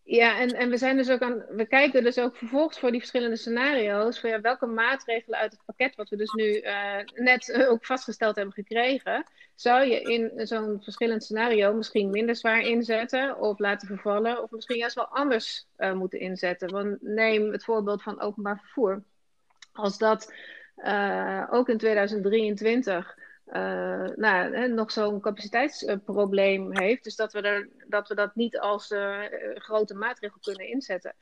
Ja, 0.06 0.38
en, 0.38 0.48
en 0.48 0.70
we 0.70 0.76
zijn 0.76 0.96
dus 0.96 1.10
ook 1.10 1.22
aan, 1.22 1.44
we 1.48 1.66
kijken 1.66 2.04
dus 2.04 2.18
ook 2.18 2.36
vervolgens 2.36 2.78
voor 2.78 2.90
die 2.90 2.98
verschillende 3.00 3.36
scenario's, 3.36 4.20
voor 4.20 4.28
ja, 4.28 4.40
welke 4.40 4.66
maatregelen 4.66 5.38
uit 5.38 5.52
het 5.52 5.64
pakket, 5.64 5.96
wat 5.96 6.08
we 6.08 6.16
dus 6.16 6.32
nu 6.32 6.60
uh, 6.60 6.96
net 7.14 7.48
uh, 7.48 7.70
ook 7.70 7.84
vastgesteld 7.84 8.36
hebben 8.36 8.54
gekregen, 8.54 9.26
zou 9.54 9.84
je 9.84 10.00
in 10.00 10.46
zo'n 10.46 10.80
verschillend 10.82 11.24
scenario 11.24 11.74
misschien 11.74 12.10
minder 12.10 12.36
zwaar 12.36 12.60
inzetten 12.60 13.38
of 13.38 13.58
laten 13.58 13.88
vervallen, 13.88 14.42
of 14.42 14.50
misschien 14.50 14.78
juist 14.78 14.94
wel 14.94 15.08
anders 15.08 15.66
uh, 15.78 15.92
moeten 15.92 16.20
inzetten. 16.20 16.70
Want 16.70 17.02
neem 17.02 17.52
het 17.52 17.64
voorbeeld 17.64 18.02
van 18.02 18.20
openbaar 18.20 18.58
vervoer. 18.58 19.02
Als 19.72 19.98
dat 19.98 20.34
ook 21.50 21.68
in 21.68 21.78
2023 21.78 23.18
uh, 23.46 24.06
nou, 24.16 24.56
hè, 24.56 24.68
nog 24.68 24.92
zo'n 24.92 25.20
capaciteitsprobleem 25.20 26.78
heeft. 26.78 27.04
Dus 27.04 27.16
dat 27.16 27.32
we, 27.32 27.40
er, 27.40 27.68
dat, 27.86 28.08
we 28.08 28.14
dat 28.14 28.34
niet 28.34 28.58
als 28.58 28.90
uh, 28.90 29.20
grote 29.54 29.94
maatregel 29.94 30.38
kunnen 30.42 30.68
inzetten. 30.68 31.14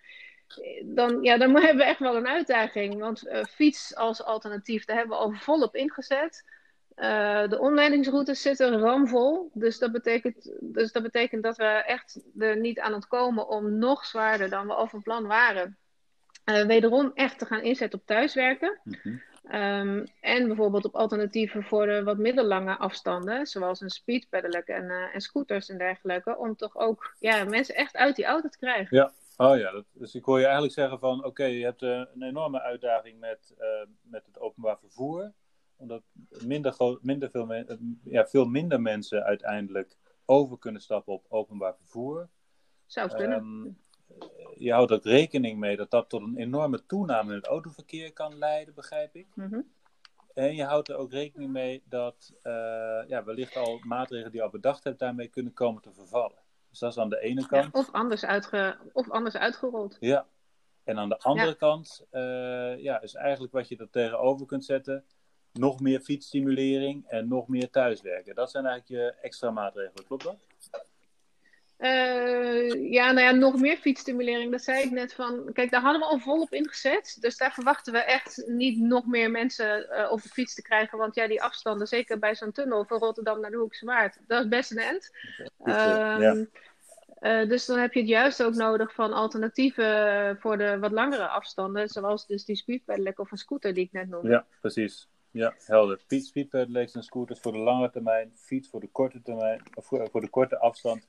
Dan, 0.85 1.23
ja, 1.23 1.38
dan 1.38 1.57
hebben 1.62 1.76
we 1.76 1.85
echt 1.85 1.99
wel 1.99 2.17
een 2.17 2.26
uitdaging. 2.26 2.99
Want 2.99 3.23
fiets 3.49 3.97
als 3.97 4.25
alternatief, 4.25 4.85
daar 4.85 4.97
hebben 4.97 5.17
we 5.17 5.23
al 5.23 5.33
volop 5.33 5.75
ingezet. 5.75 6.45
De 7.49 7.59
omleidingsroutes 7.61 8.43
zitten 8.43 8.79
ramvol. 8.79 9.50
Dus 9.52 9.79
dat, 9.79 9.93
betekent, 9.93 10.52
dus 10.61 10.93
dat 10.93 11.02
betekent 11.02 11.43
dat 11.43 11.57
we 11.57 11.64
echt 11.64 12.21
er 12.38 12.57
niet 12.57 12.81
aan 12.81 12.93
het 12.93 13.07
komen 13.07 13.49
om 13.49 13.79
nog 13.79 14.05
zwaarder 14.05 14.50
dan 14.50 14.67
we 14.67 14.75
al 14.75 14.87
van 14.87 15.02
plan 15.02 15.26
waren. 15.26 15.76
Wederom 16.45 17.11
echt 17.14 17.38
te 17.38 17.47
gaan 17.47 17.62
inzetten 17.62 17.99
op 17.99 18.07
thuiswerken. 18.07 18.81
Mm 18.85 19.23
Um, 19.45 20.07
en 20.21 20.47
bijvoorbeeld 20.47 20.85
op 20.85 20.95
alternatieven 20.95 21.63
voor 21.63 21.87
de 21.87 22.03
wat 22.03 22.19
middellange 22.19 22.77
afstanden, 22.77 23.47
zoals 23.47 23.81
een 23.81 23.91
speedpedelec 23.91 24.67
en, 24.67 24.85
uh, 24.85 25.15
en 25.15 25.21
scooters 25.21 25.69
en 25.69 25.79
dergelijke, 25.79 26.39
om 26.39 26.57
toch 26.57 26.77
ook 26.77 27.17
ja, 27.19 27.45
mensen 27.45 27.75
echt 27.75 27.97
uit 27.97 28.17
die 28.17 28.25
auto 28.25 28.49
te 28.49 28.59
krijgen. 28.59 28.97
Ja, 28.97 29.13
oh 29.37 29.57
ja, 29.59 29.71
dat, 29.71 29.85
dus 29.93 30.15
ik 30.15 30.25
hoor 30.25 30.39
je 30.39 30.45
eigenlijk 30.45 30.75
zeggen 30.75 30.99
van 30.99 31.25
oké, 31.25 31.45
je 31.45 31.65
hebt 31.65 31.83
uh, 31.83 32.05
een 32.15 32.23
enorme 32.23 32.61
uitdaging 32.61 33.19
met, 33.19 33.55
uh, 33.59 33.67
met 34.03 34.27
het 34.27 34.41
openbaar 34.41 34.79
vervoer, 34.79 35.33
omdat 35.77 36.03
minder, 36.45 36.77
minder 37.01 37.31
veel, 37.31 37.53
ja, 38.05 38.27
veel 38.27 38.45
minder 38.45 38.81
mensen 38.81 39.25
uiteindelijk 39.25 39.97
over 40.25 40.59
kunnen 40.59 40.83
stappen 40.83 41.13
op 41.13 41.27
openbaar 41.29 41.77
vervoer. 41.77 42.29
Zou 42.87 43.15
kunnen. 43.15 43.39
Um, 43.39 43.79
je 44.57 44.73
houdt 44.73 44.92
ook 44.92 45.04
rekening 45.04 45.59
mee 45.59 45.76
dat 45.76 45.90
dat 45.90 46.09
tot 46.09 46.23
een 46.23 46.37
enorme 46.37 46.87
toename 46.87 47.31
in 47.31 47.37
het 47.37 47.47
autoverkeer 47.47 48.12
kan 48.12 48.38
leiden, 48.38 48.75
begrijp 48.75 49.14
ik. 49.14 49.26
Mm 49.35 49.49
-hmm. 49.49 49.71
En 50.35 50.54
je 50.54 50.64
houdt 50.64 50.88
er 50.88 50.97
ook 50.97 51.12
rekening 51.12 51.50
mee 51.50 51.83
dat 51.85 52.33
uh, 52.42 52.52
ja, 53.09 53.25
wellicht 53.25 53.57
al 53.57 53.81
maatregelen 53.83 54.31
die 54.31 54.40
je 54.40 54.47
al 54.47 54.52
bedacht 54.52 54.85
hebt, 54.85 54.99
daarmee 54.99 55.28
kunnen 55.28 55.52
komen 55.52 55.83
te 55.83 55.92
vervallen. 55.92 56.38
Dus 56.71 56.78
dat 56.78 56.90
is 56.90 56.99
aan 56.99 57.09
de 57.09 57.21
ene 57.21 57.47
kant. 57.47 57.73
Ja, 57.73 57.81
of, 57.81 57.90
anders 57.90 58.25
uitge, 58.25 58.76
of 58.92 59.11
anders 59.11 59.37
uitgerold. 59.37 59.97
Ja. 60.00 60.26
En 60.85 60.99
aan 60.99 61.09
de 61.09 61.19
andere 61.19 61.49
ja. 61.49 61.54
kant 61.54 62.07
uh, 62.12 62.83
ja, 62.83 63.00
is 63.00 63.14
eigenlijk 63.14 63.52
wat 63.52 63.69
je 63.69 63.76
er 63.76 63.90
tegenover 63.90 64.47
kunt 64.47 64.64
zetten, 64.64 65.04
nog 65.52 65.81
meer 65.81 66.00
fietsstimulering 66.00 67.09
en 67.09 67.28
nog 67.28 67.49
meer 67.49 67.71
thuiswerken. 67.71 68.35
Dat 68.35 68.50
zijn 68.50 68.66
eigenlijk 68.66 69.02
je 69.02 69.21
extra 69.21 69.50
maatregelen, 69.50 70.07
klopt 70.07 70.25
dat? 70.25 70.47
Uh, 71.83 72.91
ja, 72.91 73.12
nou 73.12 73.27
ja, 73.27 73.31
nog 73.31 73.61
meer 73.61 73.77
fietsstimulering. 73.77 74.51
Dat 74.51 74.62
zei 74.62 74.85
ik 74.85 74.91
net 74.91 75.15
van. 75.15 75.51
Kijk, 75.53 75.71
daar 75.71 75.81
hadden 75.81 76.01
we 76.01 76.07
al 76.07 76.19
volop 76.19 76.53
ingezet. 76.53 77.17
Dus 77.21 77.37
daar 77.37 77.53
verwachten 77.53 77.93
we 77.93 77.99
echt 77.99 78.43
niet 78.47 78.81
nog 78.81 79.07
meer 79.07 79.31
mensen 79.31 79.87
uh, 79.91 80.11
op 80.11 80.23
de 80.23 80.29
fiets 80.29 80.55
te 80.55 80.62
krijgen. 80.62 80.99
Want 80.99 81.15
ja, 81.15 81.27
die 81.27 81.43
afstanden, 81.43 81.87
zeker 81.87 82.19
bij 82.19 82.35
zo'n 82.35 82.53
tunnel 82.53 82.85
van 82.85 82.99
Rotterdam 82.99 83.41
naar 83.41 83.51
de 83.51 83.57
Hoekse 83.57 83.85
Waard, 83.85 84.19
dat 84.27 84.43
is 84.43 84.49
best 84.49 84.71
een 84.71 84.79
end. 84.79 85.11
Um, 85.65 85.75
ja. 85.75 86.47
uh, 87.21 87.49
dus 87.49 87.67
dan 87.67 87.79
heb 87.79 87.93
je 87.93 88.01
het 88.01 88.09
juist 88.09 88.43
ook 88.43 88.55
nodig 88.55 88.95
van 88.95 89.12
alternatieven 89.12 90.37
voor 90.41 90.59
de 90.59 90.79
wat 90.79 90.93
langere 90.93 91.29
afstanden. 91.29 91.89
Zoals 91.89 92.27
dus 92.27 92.45
die 92.45 92.57
speedpedelec 92.57 93.19
of 93.19 93.31
een 93.31 93.39
scooter 93.39 93.75
die 93.75 93.85
ik 93.85 93.93
net 93.93 94.09
noemde. 94.09 94.29
Ja, 94.29 94.47
precies. 94.61 95.09
Ja, 95.31 95.55
helder. 95.65 96.01
Fiets, 96.07 96.29
speedpedelecs 96.29 96.95
en 96.95 97.03
scooters 97.03 97.41
voor 97.41 97.53
de 97.53 97.59
lange 97.59 97.91
termijn. 97.91 98.33
Fiets 98.35 98.69
voor 98.69 98.81
de 98.81 98.89
korte 98.93 99.23
termijn. 99.23 99.62
Of 99.75 99.87
voor, 99.87 100.09
voor 100.11 100.21
de 100.21 100.31
korte 100.31 100.59
afstand. 100.59 101.07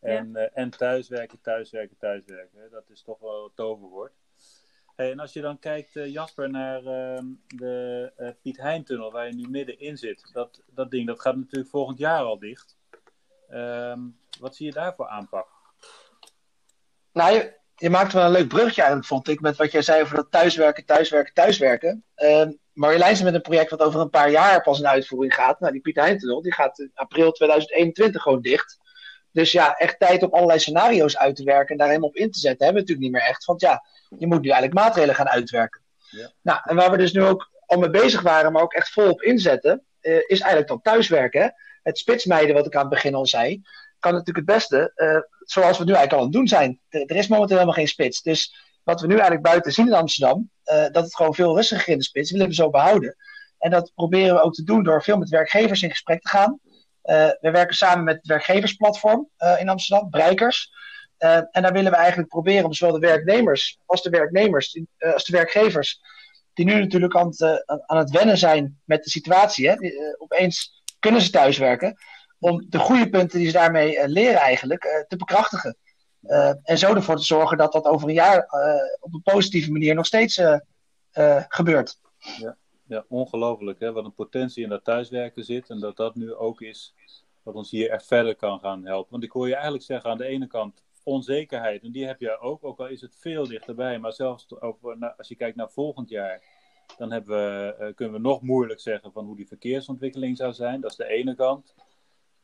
En, 0.00 0.30
ja. 0.32 0.40
uh, 0.40 0.48
en 0.52 0.70
thuiswerken, 0.70 1.40
thuiswerken, 1.40 1.96
thuiswerken. 1.98 2.60
Hè? 2.60 2.68
Dat 2.68 2.90
is 2.90 3.02
toch 3.02 3.18
wel 3.18 3.44
het 3.44 3.56
toverwoord. 3.56 4.12
Hey, 4.96 5.10
en 5.10 5.20
als 5.20 5.32
je 5.32 5.40
dan 5.40 5.58
kijkt, 5.58 5.96
uh, 5.96 6.12
Jasper, 6.12 6.50
naar 6.50 6.82
uh, 6.82 7.18
de 7.46 8.12
uh, 8.18 8.28
Piet 8.42 8.56
Heintunnel, 8.56 9.12
waar 9.12 9.26
je 9.26 9.34
nu 9.34 9.48
middenin 9.48 9.96
zit. 9.96 10.30
Dat, 10.32 10.62
dat 10.66 10.90
ding 10.90 11.06
dat 11.06 11.20
gaat 11.20 11.36
natuurlijk 11.36 11.70
volgend 11.70 11.98
jaar 11.98 12.22
al 12.22 12.38
dicht. 12.38 12.76
Ehm, 13.48 14.00
wat 14.40 14.56
zie 14.56 14.66
je 14.66 14.72
daarvoor 14.72 15.08
aanpak? 15.08 15.48
Nou, 17.12 17.34
je, 17.34 17.56
je 17.74 17.90
maakt 17.90 18.12
wel 18.12 18.24
een 18.24 18.30
leuk 18.30 18.48
brugje 18.48 18.80
eigenlijk, 18.80 19.08
vond 19.08 19.28
ik, 19.28 19.40
met 19.40 19.56
wat 19.56 19.72
jij 19.72 19.82
zei 19.82 20.02
over 20.02 20.16
dat 20.16 20.30
thuiswerken, 20.30 20.84
thuiswerken, 20.84 21.34
thuiswerken. 21.34 22.04
Uh, 22.16 22.46
Marjolein 22.72 23.12
is 23.12 23.22
met 23.22 23.34
een 23.34 23.40
project 23.40 23.70
wat 23.70 23.82
over 23.82 24.00
een 24.00 24.10
paar 24.10 24.30
jaar 24.30 24.62
pas 24.62 24.78
in 24.78 24.88
uitvoering 24.88 25.34
gaat. 25.34 25.60
Nou, 25.60 25.72
die 25.72 25.80
Piet 25.80 25.96
Heintunnel, 25.96 26.42
die 26.42 26.52
gaat 26.52 26.78
in 26.78 26.90
april 26.94 27.32
2021 27.32 28.22
gewoon 28.22 28.42
dicht. 28.42 28.78
Dus 29.36 29.52
ja, 29.52 29.74
echt 29.74 29.98
tijd 29.98 30.22
om 30.22 30.32
allerlei 30.32 30.58
scenario's 30.58 31.16
uit 31.16 31.36
te 31.36 31.44
werken 31.44 31.68
en 31.68 31.76
daar 31.76 31.88
helemaal 31.88 32.08
op 32.08 32.16
in 32.16 32.30
te 32.30 32.38
zetten, 32.38 32.64
hebben 32.64 32.82
we 32.84 32.88
natuurlijk 32.88 33.12
niet 33.12 33.22
meer 33.22 33.30
echt. 33.30 33.44
Want 33.44 33.60
ja, 33.60 33.84
je 34.18 34.26
moet 34.26 34.40
nu 34.40 34.48
eigenlijk 34.48 34.80
maatregelen 34.80 35.14
gaan 35.14 35.28
uitwerken. 35.28 35.80
Ja. 36.10 36.32
Nou, 36.42 36.60
en 36.64 36.76
waar 36.76 36.90
we 36.90 36.96
dus 36.96 37.12
nu 37.12 37.22
ook 37.22 37.50
al 37.66 37.78
mee 37.78 37.90
bezig 37.90 38.22
waren, 38.22 38.52
maar 38.52 38.62
ook 38.62 38.72
echt 38.72 38.92
volop 38.92 39.22
inzetten, 39.22 39.84
uh, 40.00 40.16
is 40.16 40.40
eigenlijk 40.40 40.68
dan 40.68 40.82
thuiswerken. 40.82 41.40
Hè? 41.40 41.48
Het 41.82 41.98
spitsmijden, 41.98 42.54
wat 42.54 42.66
ik 42.66 42.74
aan 42.74 42.80
het 42.80 42.90
begin 42.90 43.14
al 43.14 43.26
zei, 43.26 43.62
kan 43.98 44.12
natuurlijk 44.12 44.46
het 44.46 44.56
beste, 44.56 44.92
uh, 44.96 45.18
zoals 45.40 45.78
we 45.78 45.84
nu 45.84 45.92
eigenlijk 45.92 46.12
al 46.12 46.18
aan 46.18 46.24
het 46.24 46.32
doen 46.32 46.48
zijn. 46.48 46.80
Er, 46.88 47.06
er, 47.06 47.16
is 47.16 47.28
momenteel 47.28 47.56
helemaal 47.56 47.78
geen 47.78 47.88
spits. 47.88 48.22
Dus 48.22 48.54
wat 48.82 49.00
we 49.00 49.06
nu 49.06 49.12
eigenlijk 49.12 49.42
buiten 49.42 49.72
zien 49.72 49.86
in 49.86 49.94
Amsterdam, 49.94 50.50
uh, 50.64 50.82
dat 50.92 51.04
het 51.04 51.16
gewoon 51.16 51.34
veel 51.34 51.56
rustiger 51.56 51.92
in 51.92 51.98
de 51.98 52.04
spits, 52.04 52.30
willen 52.30 52.48
we 52.48 52.54
zo 52.54 52.70
behouden. 52.70 53.16
En 53.58 53.70
dat 53.70 53.92
proberen 53.94 54.34
we 54.34 54.42
ook 54.42 54.54
te 54.54 54.64
doen 54.64 54.82
door 54.82 55.02
veel 55.02 55.16
met 55.16 55.28
werkgevers 55.28 55.82
in 55.82 55.90
gesprek 55.90 56.22
te 56.22 56.28
gaan. 56.28 56.60
Uh, 57.06 57.28
we 57.40 57.50
werken 57.50 57.76
samen 57.76 58.04
met 58.04 58.16
het 58.16 58.26
werkgeversplatform 58.26 59.28
uh, 59.38 59.60
in 59.60 59.68
Amsterdam, 59.68 60.10
Breikers. 60.10 60.72
Uh, 61.18 61.36
en 61.36 61.62
daar 61.62 61.72
willen 61.72 61.90
we 61.90 61.96
eigenlijk 61.96 62.28
proberen 62.28 62.64
om 62.64 62.72
zowel 62.72 63.00
de 63.00 63.06
werknemers 63.06 63.78
als 63.86 64.02
de 64.02 64.10
werknemers, 64.10 64.80
als 64.98 65.24
de 65.24 65.32
werkgevers, 65.32 66.00
die 66.54 66.64
nu 66.64 66.78
natuurlijk 66.78 67.16
aan 67.16 67.26
het, 67.26 67.64
aan 67.86 67.96
het 67.96 68.10
wennen 68.10 68.38
zijn 68.38 68.80
met 68.84 69.04
de 69.04 69.10
situatie. 69.10 69.68
Hè, 69.68 69.76
die, 69.76 70.16
opeens 70.18 70.82
kunnen 70.98 71.20
ze 71.20 71.30
thuiswerken. 71.30 71.96
Om 72.38 72.66
de 72.68 72.78
goede 72.78 73.10
punten 73.10 73.38
die 73.38 73.46
ze 73.46 73.52
daarmee 73.52 74.08
leren 74.08 74.40
eigenlijk 74.40 75.04
te 75.08 75.16
bekrachtigen. 75.16 75.76
en 76.62 76.78
zo 76.78 76.94
ervoor 76.94 77.16
te 77.16 77.24
zorgen 77.24 77.58
dat 77.58 77.72
dat 77.72 77.84
over 77.84 78.08
een 78.08 78.14
jaar 78.14 78.48
op 79.00 79.14
een 79.14 79.22
positieve 79.22 79.72
manier 79.72 79.94
nog 79.94 80.06
steeds 80.06 80.40
gebeurt. 81.48 81.98
Ja 82.18 82.56
ja, 82.86 83.04
ongelooflijk 83.08 83.80
hè, 83.80 83.92
wat 83.92 84.04
een 84.04 84.14
potentie 84.14 84.62
in 84.62 84.68
dat 84.68 84.84
thuiswerken 84.84 85.44
zit. 85.44 85.70
En 85.70 85.80
dat 85.80 85.96
dat 85.96 86.14
nu 86.14 86.34
ook 86.34 86.60
is 86.60 86.94
wat 87.42 87.54
ons 87.54 87.70
hier 87.70 87.90
echt 87.90 88.06
verder 88.06 88.36
kan 88.36 88.60
gaan 88.60 88.86
helpen. 88.86 89.10
Want 89.10 89.22
ik 89.22 89.30
hoor 89.30 89.46
je 89.46 89.54
eigenlijk 89.54 89.84
zeggen 89.84 90.10
aan 90.10 90.18
de 90.18 90.26
ene 90.26 90.46
kant 90.46 90.84
onzekerheid. 91.02 91.82
En 91.82 91.90
die 91.90 92.06
heb 92.06 92.20
je 92.20 92.38
ook, 92.38 92.64
ook 92.64 92.78
al 92.78 92.86
is 92.86 93.00
het 93.00 93.16
veel 93.16 93.46
dichterbij. 93.46 93.98
Maar 93.98 94.12
zelfs 94.12 94.60
over, 94.60 95.14
als 95.16 95.28
je 95.28 95.36
kijkt 95.36 95.56
naar 95.56 95.70
volgend 95.70 96.08
jaar, 96.08 96.42
dan 96.96 97.10
hebben 97.10 97.36
we, 97.36 97.76
uh, 97.80 97.94
kunnen 97.94 98.14
we 98.14 98.20
nog 98.20 98.42
moeilijk 98.42 98.80
zeggen 98.80 99.12
van 99.12 99.24
hoe 99.24 99.36
die 99.36 99.46
verkeersontwikkeling 99.46 100.36
zou 100.36 100.52
zijn. 100.52 100.80
Dat 100.80 100.90
is 100.90 100.96
de 100.96 101.06
ene 101.06 101.34
kant. 101.34 101.74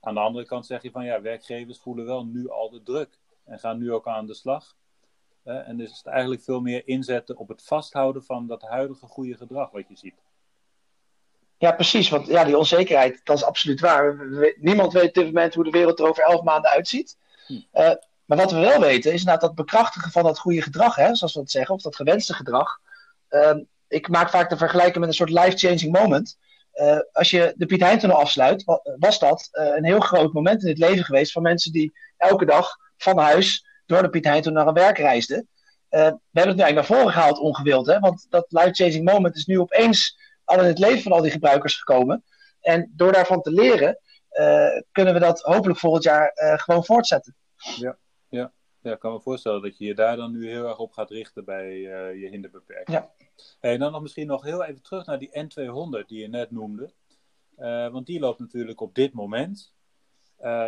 Aan 0.01 0.15
de 0.15 0.21
andere 0.21 0.47
kant 0.47 0.67
zeg 0.67 0.83
je 0.83 0.91
van 0.91 1.05
ja, 1.05 1.21
werkgevers 1.21 1.79
voelen 1.79 2.05
wel 2.05 2.25
nu 2.25 2.49
al 2.51 2.71
de 2.71 2.83
druk. 2.83 3.19
En 3.45 3.59
gaan 3.59 3.79
nu 3.79 3.93
ook 3.93 4.07
aan 4.07 4.27
de 4.27 4.35
slag. 4.35 4.77
En 5.43 5.77
dus 5.77 5.91
is 5.91 5.97
het 5.97 6.07
eigenlijk 6.07 6.43
veel 6.43 6.61
meer 6.61 6.89
inzetten 6.89 7.37
op 7.37 7.49
het 7.49 7.63
vasthouden 7.63 8.25
van 8.25 8.47
dat 8.47 8.63
huidige 8.63 9.07
goede 9.07 9.37
gedrag 9.37 9.71
wat 9.71 9.89
je 9.89 9.97
ziet. 9.97 10.23
Ja, 11.63 11.73
precies. 11.73 12.09
Want 12.09 12.27
ja, 12.27 12.45
die 12.45 12.59
onzekerheid, 12.59 13.21
dat 13.25 13.37
is 13.37 13.45
absoluut 13.45 13.81
waar. 13.81 14.17
Niemand 14.57 14.93
weet 14.93 15.09
op 15.09 15.15
dit 15.15 15.25
moment 15.25 15.55
hoe 15.55 15.65
de 15.65 15.71
wereld 15.71 15.99
er 15.99 16.09
over 16.09 16.23
elf 16.23 16.43
maanden 16.43 16.71
uitziet. 16.71 17.17
Hm. 17.47 17.53
Uh, 17.53 17.91
maar 18.25 18.39
wat 18.39 18.53
we 18.53 18.59
wel 18.59 18.81
weten, 18.81 19.13
is 19.13 19.25
dat 19.25 19.55
bekrachtigen 19.55 20.11
van 20.11 20.23
dat 20.23 20.39
goede 20.39 20.63
gedrag, 20.63 20.97
hè, 20.97 21.15
zoals 21.15 21.35
we 21.35 21.41
dat 21.41 21.51
zeggen, 21.51 21.75
of 21.75 21.83
dat 21.83 21.97
gewenste 21.97 22.35
gedrag. 22.35 22.79
Uh, 23.31 23.57
ik 23.89 24.09
maak 24.09 24.31
vaak 24.31 24.51
de 24.51 24.57
vergelijking 24.57 24.99
met 24.99 25.09
een 25.09 25.15
soort 25.15 25.31
life-changing 25.31 25.93
moment. 25.93 26.39
Uh, 26.75 26.99
als 27.13 27.31
je 27.31 27.55
de 27.57 27.67
Piet 27.67 27.81
Heintunnel 27.81 28.19
afsluit, 28.19 28.65
was 28.99 29.19
dat 29.19 29.49
een 29.53 29.85
heel 29.85 30.01
groot 30.01 30.33
moment 30.33 30.63
in 30.63 30.69
het 30.69 30.79
leven 30.79 31.05
geweest 31.05 31.33
van 31.33 31.43
mensen 31.43 31.73
die 31.73 31.93
elke 32.17 32.45
dag 32.45 32.77
van 32.97 33.19
huis 33.19 33.67
door 33.87 34.03
de 34.03 34.11
Piet 34.11 34.25
Heintunnel 34.25 34.65
naar 34.65 34.75
hun 34.75 34.83
werk 34.83 34.99
reisden. 34.99 35.49
we 35.89 35.99
hebben 35.99 36.21
het 36.33 36.57
nu 36.57 36.63
eigenlijk 36.63 36.75
naar 36.75 36.99
voren 36.99 37.13
gehaald 37.13 37.39
ongewild, 37.39 37.87
hè, 37.87 37.99
want 37.99 38.27
dat 38.31 38.47
life-changing 38.49 39.05
moment 39.05 39.37
is 39.37 39.47
nu 39.47 39.61
opeens 39.61 40.21
al 40.53 40.61
in 40.61 40.69
het 40.69 40.79
leven 40.79 41.03
van 41.03 41.13
al 41.13 41.23
die 41.23 41.31
gebruikers 41.31 41.79
gekomen. 41.79 42.25
En 42.61 42.93
door 42.97 43.13
daarvan 43.13 43.43
te 43.43 43.51
leren, 43.51 43.99
uh, 44.33 44.81
kunnen 44.93 45.15
we 45.15 45.21
dat 45.21 45.41
hopelijk 45.41 45.79
volgend 45.79 46.05
jaar 46.05 46.33
uh, 46.35 46.59
gewoon 46.59 46.85
voortzetten. 46.85 47.37
Ja, 47.57 47.99
ja. 48.29 48.53
ja, 48.81 48.93
ik 48.93 48.99
kan 48.99 49.13
me 49.13 49.21
voorstellen 49.21 49.63
dat 49.63 49.79
je 49.79 49.85
je 49.85 49.95
daar 49.95 50.17
dan 50.17 50.33
nu 50.33 50.49
heel 50.49 50.69
erg 50.69 50.79
op 50.79 50.93
gaat 50.93 51.11
richten 51.11 51.45
bij 51.45 51.73
uh, 51.73 52.21
je 52.21 52.29
hinderbeperking. 52.29 52.99
Ja. 52.99 53.13
Hey, 53.61 53.73
en 53.73 53.79
dan 53.79 53.93
nog 53.93 54.03
misschien 54.03 54.27
nog 54.27 54.43
heel 54.43 54.65
even 54.65 54.83
terug 54.83 55.07
naar 55.07 55.19
die 55.19 55.31
N200 55.31 56.07
die 56.07 56.21
je 56.21 56.29
net 56.29 56.51
noemde. 56.51 56.93
want 57.93 58.07
die 58.07 58.21
loopt 58.21 58.39
natuurlijk 58.39 58.81
op 58.81 58.95
dit 58.95 59.13
moment. 59.13 59.75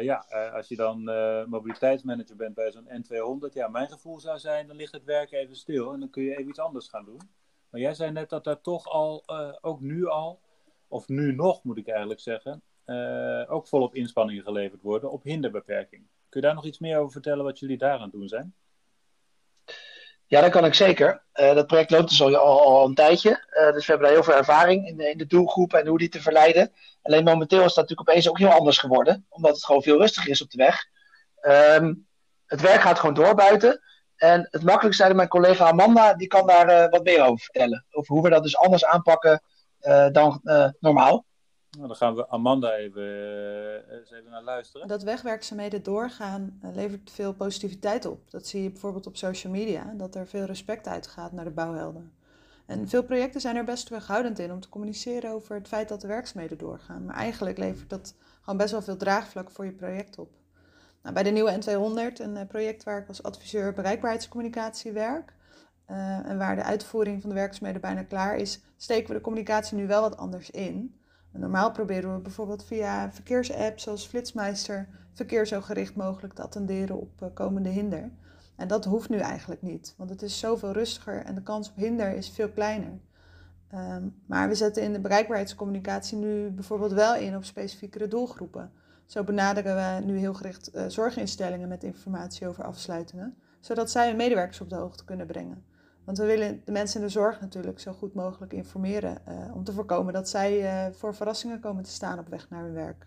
ja, 0.00 0.26
als 0.54 0.68
je 0.68 0.76
dan 0.76 1.04
mobiliteitsmanager 1.48 2.36
bent 2.36 2.54
bij 2.54 2.72
zo'n 2.72 2.88
N200, 2.88 3.52
ja, 3.52 3.68
mijn 3.68 3.88
gevoel 3.88 4.20
zou 4.20 4.38
zijn, 4.38 4.66
dan 4.66 4.76
ligt 4.76 4.92
het 4.92 5.04
werk 5.04 5.32
even 5.32 5.56
stil 5.56 5.92
en 5.92 6.00
dan 6.00 6.10
kun 6.10 6.22
je 6.22 6.36
even 6.36 6.48
iets 6.48 6.58
anders 6.58 6.88
gaan 6.88 7.04
doen. 7.04 7.20
Maar 7.74 7.82
jij 7.82 7.94
zei 7.94 8.10
net 8.10 8.28
dat 8.28 8.46
er 8.46 8.60
toch 8.60 8.88
al, 8.88 9.22
uh, 9.26 9.52
ook 9.60 9.80
nu 9.80 10.06
al, 10.06 10.40
of 10.88 11.08
nu 11.08 11.34
nog 11.34 11.62
moet 11.62 11.78
ik 11.78 11.88
eigenlijk 11.88 12.20
zeggen, 12.20 12.62
uh, 12.86 13.42
ook 13.48 13.66
volop 13.66 13.94
inspanningen 13.94 14.42
geleverd 14.42 14.82
worden 14.82 15.10
op 15.10 15.22
hinderbeperking. 15.22 16.06
Kun 16.28 16.40
je 16.40 16.46
daar 16.46 16.54
nog 16.54 16.64
iets 16.64 16.78
meer 16.78 16.98
over 16.98 17.12
vertellen 17.12 17.44
wat 17.44 17.58
jullie 17.58 17.78
daar 17.78 17.98
aan 17.98 18.10
doen 18.10 18.28
zijn? 18.28 18.54
Ja, 20.26 20.40
dat 20.40 20.50
kan 20.50 20.64
ik 20.64 20.74
zeker. 20.74 21.22
Uh, 21.34 21.54
dat 21.54 21.66
project 21.66 21.90
loopt 21.90 22.08
dus 22.08 22.22
al, 22.22 22.86
een 22.86 22.94
tijdje. 22.94 23.30
dus 23.72 23.86
we 23.86 23.92
hebben 23.92 24.06
daar 24.06 24.16
heel 24.16 24.24
veel 24.24 24.36
ervaring 24.36 24.88
in 24.88 24.96
de, 24.96 25.10
in 25.10 25.18
de 25.18 25.26
doelgroep 25.26 25.72
en 25.72 25.86
hoe 25.86 25.98
die 25.98 26.08
te 26.08 26.22
verleiden. 26.22 26.72
Alleen 27.02 27.24
momenteel 27.24 27.64
is 27.64 27.74
dat 27.74 27.76
natuurlijk 27.76 28.08
opeens 28.08 28.28
ook 28.28 28.38
heel 28.38 28.58
anders 28.58 28.78
geworden, 28.78 29.26
omdat 29.28 29.54
het 29.54 29.64
gewoon 29.64 29.82
veel 29.82 29.98
rustiger 29.98 30.30
is 30.30 30.42
op 30.42 30.50
de 30.50 30.56
weg. 30.56 30.86
Um, 31.80 32.06
het 32.46 32.60
werk 32.60 32.80
gaat 32.80 32.98
gewoon 32.98 33.14
door 33.14 33.34
buiten. 33.34 33.80
En 34.24 34.48
het 34.50 34.62
makkelijkste 34.62 35.02
zei 35.02 35.14
mijn 35.14 35.28
collega 35.28 35.66
Amanda, 35.66 36.14
die 36.14 36.26
kan 36.26 36.46
daar 36.46 36.68
uh, 36.68 36.90
wat 36.90 37.04
meer 37.04 37.22
over 37.22 37.44
vertellen. 37.44 37.84
Over 37.90 38.14
hoe 38.14 38.22
we 38.22 38.30
dat 38.30 38.42
dus 38.42 38.56
anders 38.56 38.84
aanpakken 38.84 39.42
uh, 39.80 40.06
dan 40.12 40.40
uh, 40.44 40.68
normaal. 40.80 41.24
Nou, 41.70 41.86
dan 41.86 41.96
gaan 41.96 42.14
we 42.14 42.28
Amanda 42.28 42.74
even, 42.74 43.02
uh, 43.02 43.96
eens 43.96 44.10
even 44.12 44.30
naar 44.30 44.42
luisteren. 44.42 44.88
Dat 44.88 45.02
wegwerkzaamheden 45.02 45.82
doorgaan 45.82 46.60
uh, 46.64 46.74
levert 46.74 47.10
veel 47.10 47.32
positiviteit 47.32 48.06
op. 48.06 48.30
Dat 48.30 48.46
zie 48.46 48.62
je 48.62 48.70
bijvoorbeeld 48.70 49.06
op 49.06 49.16
social 49.16 49.52
media, 49.52 49.92
dat 49.96 50.14
er 50.14 50.26
veel 50.26 50.44
respect 50.44 50.86
uitgaat 50.86 51.32
naar 51.32 51.44
de 51.44 51.50
bouwhelden. 51.50 52.12
En 52.66 52.88
veel 52.88 53.02
projecten 53.02 53.40
zijn 53.40 53.56
er 53.56 53.64
best 53.64 53.86
terughoudend 53.86 54.38
in 54.38 54.52
om 54.52 54.60
te 54.60 54.68
communiceren 54.68 55.30
over 55.30 55.54
het 55.54 55.68
feit 55.68 55.88
dat 55.88 56.00
de 56.00 56.06
werkzaamheden 56.06 56.58
doorgaan. 56.58 57.04
Maar 57.04 57.16
eigenlijk 57.16 57.58
levert 57.58 57.90
dat 57.90 58.14
gewoon 58.40 58.58
best 58.58 58.72
wel 58.72 58.82
veel 58.82 58.96
draagvlak 58.96 59.50
voor 59.50 59.64
je 59.64 59.72
project 59.72 60.18
op. 60.18 60.28
Nou, 61.04 61.16
bij 61.16 61.25
de 61.25 61.30
nieuwe 61.30 61.52
N200, 61.52 62.20
een 62.20 62.37
eh, 62.37 62.46
project 62.46 62.84
waar 62.84 62.99
ik 62.99 63.08
als 63.08 63.23
adviseur 63.23 63.73
bereikbaarheidscommunicatie 63.73 64.92
werk, 64.92 65.32
uh, 65.90 66.28
en 66.28 66.38
waar 66.38 66.56
de 66.56 66.62
uitvoering 66.62 67.20
van 67.20 67.30
de 67.30 67.37
werkzaamheden 67.37 67.80
bijna 67.80 68.02
klaar 68.02 68.37
is, 68.37 68.61
steken 68.76 69.08
we 69.08 69.14
de 69.14 69.20
communicatie 69.20 69.76
nu 69.76 69.87
wel 69.87 70.00
wat 70.00 70.16
anders 70.16 70.50
in. 70.50 70.99
Normaal 71.32 71.73
proberen 71.73 72.14
we 72.14 72.20
bijvoorbeeld 72.20 72.64
via 72.64 73.12
verkeersapps 73.12 73.82
zoals 73.82 74.06
Flitsmeister 74.06 74.88
verkeer 75.12 75.46
zo 75.46 75.61
gericht 75.61 75.94
mogelijk 75.94 76.34
te 76.34 76.42
attenderen 76.42 77.00
op 77.00 77.20
uh, 77.23 77.28
komende 77.34 77.68
hinder. 77.68 78.11
En 78.56 78.68
dat 78.68 78.84
hoeft 78.84 79.08
nu 79.08 79.18
eigenlijk 79.18 79.62
niet, 79.62 79.94
want 79.96 80.11
het 80.11 80.23
is 80.23 80.38
zoveel 80.38 80.73
rustiger 80.73 81.25
en 81.25 81.34
de 81.34 81.42
kans 81.42 81.68
op 81.68 81.76
hinder 81.76 82.16
is 82.16 82.30
veel 82.30 82.49
kleiner. 82.49 83.00
Um, 83.75 84.14
maar 84.26 84.49
we 84.49 84.54
zetten 84.54 84.82
in 84.82 84.92
de 84.92 85.00
bereikbaarheidscommunicatie 85.00 86.18
nu 86.18 86.50
bijvoorbeeld 86.50 86.92
wel 86.92 87.16
in 87.16 87.37
op 87.37 87.44
specifiekere 87.44 88.08
doelgroepen. 88.08 88.73
Zo 89.06 89.25
benaderen 89.25 89.76
we 89.76 90.06
nu 90.06 90.18
heel 90.18 90.34
gericht 90.34 90.75
uh, 90.75 90.84
zorginstellingen 90.87 91.68
met 91.68 91.84
informatie 91.84 92.49
over 92.49 92.64
afsluitingen, 92.64 93.37
zodat 93.61 93.90
zij 93.90 94.08
hun 94.08 94.16
medewerkers 94.16 94.61
op 94.61 94.68
de 94.68 94.76
hoogte 94.76 95.04
kunnen 95.04 95.26
brengen. 95.26 95.64
Want 96.04 96.18
we 96.18 96.25
willen 96.25 96.62
de 96.64 96.73
mensen 96.73 97.00
in 97.00 97.06
de 97.06 97.12
zorg 97.12 97.40
natuurlijk 97.40 97.80
zo 97.80 97.92
goed 97.92 98.14
mogelijk 98.14 98.52
informeren 98.52 99.23
uh, 99.28 99.54
om 99.54 99.64
te 99.64 99.73
voorkomen 99.73 100.12
dat 100.12 100.28
zij 100.28 100.62
uh, 100.62 100.94
voor 100.94 101.14
verrassingen 101.14 101.61
komen 101.61 101.82
te 101.82 101.90
staan 101.90 102.18
op 102.18 102.28
weg 102.28 102.50
naar 102.50 102.62
hun 102.62 102.75
werk. 102.75 103.06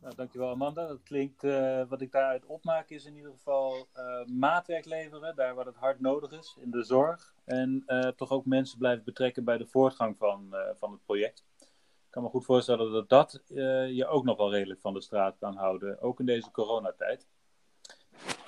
Nou, 0.00 0.14
dankjewel 0.14 0.50
Amanda. 0.50 0.86
Dat 0.86 1.02
klinkt, 1.02 1.42
wat 1.88 2.00
ik 2.00 2.12
daaruit 2.12 2.46
opmaak 2.46 2.88
is 2.88 3.04
in 3.04 3.16
ieder 3.16 3.30
geval 3.30 3.88
maatwerk 4.26 4.84
leveren, 4.84 5.36
daar 5.36 5.54
waar 5.54 5.66
het 5.66 5.76
hard 5.76 6.00
nodig 6.00 6.32
is, 6.32 6.56
in 6.60 6.70
de 6.70 6.84
zorg. 6.84 7.34
En 7.44 7.84
toch 8.16 8.30
ook 8.30 8.46
mensen 8.46 8.78
blijven 8.78 9.04
betrekken 9.04 9.44
bij 9.44 9.58
de 9.58 9.66
voortgang 9.66 10.16
van, 10.16 10.54
van 10.74 10.92
het 10.92 11.04
project. 11.04 11.44
Ik 12.16 12.22
kan 12.22 12.30
me 12.30 12.36
goed 12.36 12.46
voorstellen 12.46 12.92
dat 12.92 13.08
dat 13.08 13.42
je 13.94 14.06
ook 14.06 14.24
nog 14.24 14.36
wel 14.36 14.50
redelijk 14.50 14.80
van 14.80 14.94
de 14.94 15.00
straat 15.00 15.36
kan 15.38 15.56
houden, 15.56 16.00
ook 16.00 16.20
in 16.20 16.26
deze 16.26 16.50
coronatijd. 16.50 17.26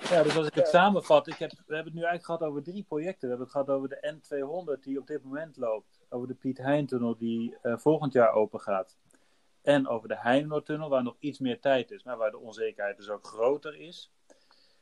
Ja, 0.09 0.23
dus 0.23 0.37
als 0.37 0.47
ik 0.47 0.53
het 0.53 0.67
samenvat, 0.67 1.27
ik 1.27 1.37
heb, 1.37 1.51
we 1.51 1.75
hebben 1.75 1.83
het 1.85 1.93
nu 1.93 2.03
eigenlijk 2.03 2.25
gehad 2.25 2.41
over 2.41 2.63
drie 2.63 2.83
projecten. 2.83 3.21
We 3.21 3.27
hebben 3.27 3.45
het 3.45 3.51
gehad 3.51 3.69
over 3.69 3.89
de 3.89 4.13
N200 4.13 4.83
die 4.83 4.99
op 4.99 5.07
dit 5.07 5.23
moment 5.23 5.57
loopt, 5.57 6.01
over 6.09 6.27
de 6.27 6.33
Piet 6.33 6.57
Heintunnel 6.57 7.17
die 7.17 7.55
uh, 7.63 7.77
volgend 7.77 8.13
jaar 8.13 8.31
open 8.31 8.59
gaat. 8.59 8.97
En 9.61 9.87
over 9.87 10.07
de 10.07 10.17
Heinenoordtunnel, 10.17 10.89
waar 10.89 11.03
nog 11.03 11.15
iets 11.19 11.39
meer 11.39 11.59
tijd 11.59 11.91
is, 11.91 12.03
maar 12.03 12.17
waar 12.17 12.31
de 12.31 12.39
onzekerheid 12.39 12.97
dus 12.97 13.09
ook 13.09 13.25
groter 13.25 13.79
is. 13.79 14.11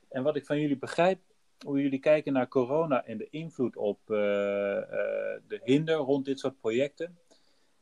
En 0.10 0.24
wat 0.24 0.36
ik 0.36 0.46
van 0.46 0.60
jullie 0.60 0.78
begrijp, 0.78 1.20
hoe 1.66 1.82
jullie 1.82 2.00
kijken 2.00 2.34
naar 2.34 2.48
corona 2.48 3.06
en 3.06 3.18
de 3.18 3.30
invloed 3.30 3.76
op 3.76 4.00
uh, 4.08 4.18
uh, 4.18 4.24
de 5.48 5.60
hinder 5.64 5.96
rond 5.96 6.26
dit 6.26 6.40
soort 6.40 6.60
projecten, 6.60 7.18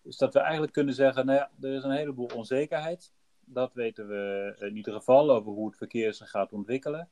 is 0.06 0.18
dat 0.18 0.34
we 0.34 0.40
eigenlijk 0.40 0.74
kunnen 0.74 0.94
zeggen, 0.94 1.26
nou 1.26 1.38
ja, 1.38 1.52
er 1.62 1.74
is 1.74 1.84
een 1.84 1.92
heleboel 1.92 2.30
onzekerheid. 2.36 3.14
Dat 3.46 3.74
weten 3.74 4.08
we 4.08 4.56
in 4.60 4.76
ieder 4.76 4.94
geval 4.94 5.32
over 5.32 5.52
hoe 5.52 5.68
het 5.68 5.78
verkeer 5.78 6.14
zich 6.14 6.30
gaat 6.30 6.54
ontwikkelen. 6.54 7.10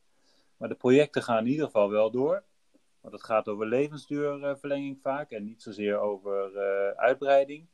Maar 0.58 0.70
de 0.70 0.76
projecten 0.76 1.24
gaan 1.24 1.46
in 1.46 1.52
ieder 1.52 1.66
geval 1.66 1.90
wel 1.90 2.12
door. 2.12 2.44
Want 3.02 3.14
het 3.14 3.24
gaat 3.24 3.48
over 3.48 3.66
levensduurverlenging 3.66 5.00
vaak 5.02 5.32
en 5.32 5.44
niet 5.44 5.62
zozeer 5.62 6.00
over 6.00 6.52
uh, 6.56 6.90
uitbreiding. 6.98 7.68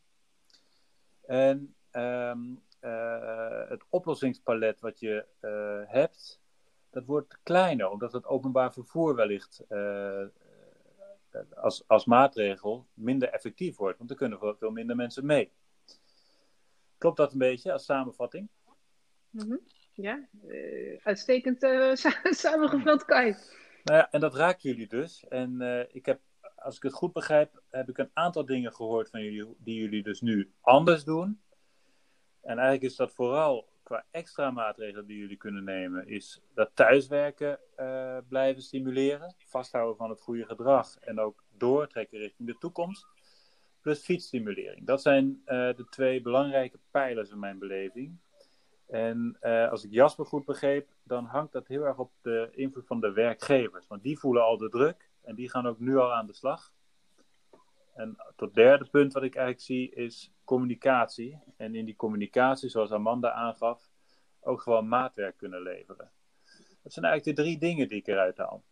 En 1.25 1.75
um, 1.91 2.61
uh, 2.81 3.69
het 3.69 3.83
oplossingspalet 3.89 4.79
wat 4.79 4.99
je 4.99 5.25
hebt, 5.88 6.41
dat 6.89 7.05
wordt 7.05 7.38
kleiner, 7.43 7.89
omdat 7.89 8.11
het 8.11 8.25
openbaar 8.25 8.73
vervoer 8.73 9.15
wellicht 9.15 9.63
als, 11.55 11.83
als 11.88 12.05
maatregel 12.05 12.88
minder 12.93 13.30
effectief 13.30 13.77
wordt. 13.77 13.97
Want 13.97 14.10
er 14.10 14.15
kunnen 14.15 14.56
veel 14.58 14.71
minder 14.71 14.95
mensen 14.95 15.25
mee. 15.25 15.51
Klopt 16.97 17.17
dat 17.17 17.32
een 17.32 17.38
beetje 17.38 17.71
als 17.71 17.86
samenvatting? 17.86 18.49
Mm 19.30 19.41
-hmm. 19.41 19.60
Ja, 19.93 20.27
uh, 20.45 20.99
uitstekend 21.03 21.63
uh, 21.63 21.95
samengevuld, 22.23 23.06
Kai. 23.06 23.36
Nou 23.84 23.97
ja, 23.97 24.12
en 24.12 24.19
dat 24.19 24.36
raken 24.36 24.69
jullie 24.69 24.88
dus. 24.88 25.27
En 25.27 25.62
uh, 25.62 25.95
ik 25.95 26.06
heb, 26.06 26.19
als 26.56 26.75
ik 26.75 26.84
het 26.84 26.93
goed 26.93 27.13
begrijp, 27.13 27.62
heb 27.69 27.89
ik 27.89 27.97
een 27.97 28.12
aantal 28.13 28.45
dingen 28.45 28.73
gehoord 28.73 29.10
van 29.10 29.23
jullie 29.23 29.56
die 29.58 29.75
jullie 29.75 30.03
dus 30.03 30.21
nu 30.21 30.51
anders 30.62 31.03
doen. 31.03 31.41
En 32.41 32.58
eigenlijk 32.58 32.91
is 32.91 32.95
dat 32.95 33.12
vooral 33.12 33.68
qua 33.89 34.06
extra 34.12 34.52
maatregelen 34.52 35.06
die 35.06 35.17
jullie 35.17 35.38
kunnen 35.38 35.63
nemen, 35.63 36.08
is 36.08 36.41
dat 36.54 36.69
thuiswerken 36.73 37.60
blijven 38.28 38.62
stimuleren, 38.62 39.36
vasthouden 39.45 39.97
van 39.97 40.10
het 40.10 40.21
goede 40.21 40.45
gedrag 40.45 40.97
en 40.99 41.19
ook 41.19 41.43
doortrekken 41.58 42.19
richting 42.19 42.47
de 42.47 42.58
toekomst. 42.58 43.08
Plus 43.82 44.04
fietsstimulering. 44.04 44.86
Dat 44.86 45.02
zijn 45.02 45.41
de 45.45 45.86
twee 45.89 46.21
belangrijke 46.21 46.80
pijlers 46.91 47.30
in 47.30 47.39
mijn 47.39 47.60
beleving. 47.60 48.17
En 48.88 49.38
uh, 49.41 49.69
als 49.69 49.84
ik 49.84 49.91
Jasper 49.91 50.25
goed 50.25 50.45
begreep, 50.45 50.89
dan 51.04 51.25
hangt 51.25 51.52
dat 51.52 51.67
heel 51.67 51.84
erg 51.84 51.97
op 51.97 52.12
de 52.21 52.49
invloed 52.52 52.88
van 52.88 52.99
de 52.99 53.12
werkgevers. 53.12 53.88
Want 53.88 54.04
die 54.04 54.19
voelen 54.19 54.43
al 54.43 54.58
de 54.58 54.69
druk 54.69 55.10
en 55.23 55.36
die 55.36 55.49
gaan 55.49 55.67
ook 55.67 55.80
nu 55.80 55.97
al 55.97 56.13
aan 56.13 56.28
de 56.28 56.34
slag. 56.34 56.73
En 57.99 58.17
tot 58.35 58.53
derde 58.53 58.85
punt 58.85 59.13
wat 59.13 59.23
ik 59.23 59.35
eigenlijk 59.35 59.65
zie 59.65 59.93
is 59.93 60.31
communicatie. 60.43 61.39
En 61.57 61.75
in 61.75 61.85
die 61.85 61.95
communicatie, 61.95 62.69
zoals 62.69 62.91
Amanda 62.91 63.31
aangaf, 63.31 63.89
ook 64.41 64.62
gewoon 64.62 64.88
maatwerk 64.88 65.38
kunnen 65.38 65.62
leveren. 65.62 66.12
Dat 66.83 66.93
zijn 66.93 67.05
eigenlijk 67.05 67.38
de 67.38 67.43
drie 67.43 67.57
dingen 67.57 67.88
die 67.88 67.97
ik 67.97 68.07
eruit 68.07 68.38
haal. 68.38 68.63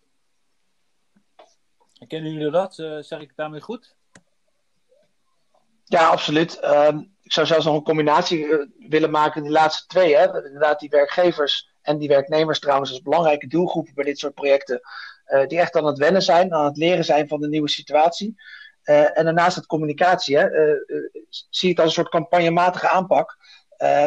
Kennen 2.08 2.32
jullie 2.32 2.52
dat? 2.52 2.78
Uh, 2.78 3.02
zeg 3.02 3.20
ik 3.20 3.36
daarmee 3.36 3.62
goed? 3.62 3.96
Ja, 5.84 6.08
absoluut. 6.08 6.64
Um, 6.64 7.16
ik 7.22 7.32
zou 7.32 7.48
zelfs 7.48 7.66
nog 7.66 7.76
een 7.76 7.84
combinatie 7.84 8.46
uh, 8.46 8.66
willen 8.90 9.12
maken, 9.12 9.44
die 9.44 9.52
laatste 9.52 9.88
twee. 9.88 10.16
Hè? 10.16 10.46
Inderdaad, 10.46 10.80
die 10.80 10.90
werkgevers 10.90 11.70
en 11.82 11.98
die 11.98 12.08
werknemers 12.08 12.60
trouwens 12.60 12.92
als 12.92 13.02
belangrijke 13.02 13.48
doelgroepen 13.48 13.94
bij 13.94 14.04
dit 14.04 14.20
soort 14.20 14.34
projecten. 14.34 14.82
Uh, 15.28 15.48
die 15.48 15.60
echt 15.60 15.76
aan 15.76 15.86
het 15.86 15.98
wennen 15.98 16.22
zijn, 16.22 16.54
aan 16.54 16.66
het 16.66 16.78
leren 16.78 17.06
zijn 17.06 17.28
van 17.28 17.42
de 17.42 17.48
nieuwe 17.48 17.70
situatie. 17.70 18.36
Uh, 18.90 19.18
en 19.18 19.24
daarnaast 19.24 19.56
het 19.56 19.66
communicatie. 19.66 20.38
Hè? 20.38 20.48
zie 21.50 21.70
het 21.70 21.80
als 21.80 21.88
een 21.88 21.94
soort 21.94 22.10
campagnematige 22.10 22.90
aanpak. 22.90 23.38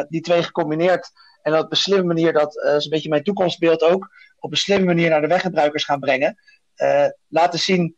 die 0.09 0.21
twee 0.21 0.43
gecombineerd. 0.43 1.11
En 1.41 1.51
dat 1.51 1.63
op 1.63 1.71
een 1.71 1.77
slimme 1.77 2.05
manier, 2.05 2.33
dat 2.33 2.55
is 2.55 2.83
een 2.83 2.89
beetje 2.89 3.09
mijn 3.09 3.23
toekomstbeeld 3.23 3.81
ook. 3.81 4.09
Op 4.39 4.51
een 4.51 4.57
slimme 4.57 4.85
manier 4.85 5.09
naar 5.09 5.21
de 5.21 5.27
weggebruikers 5.27 5.83
gaan 5.83 5.99
brengen. 5.99 6.37
laten 7.27 7.59
zien 7.59 7.95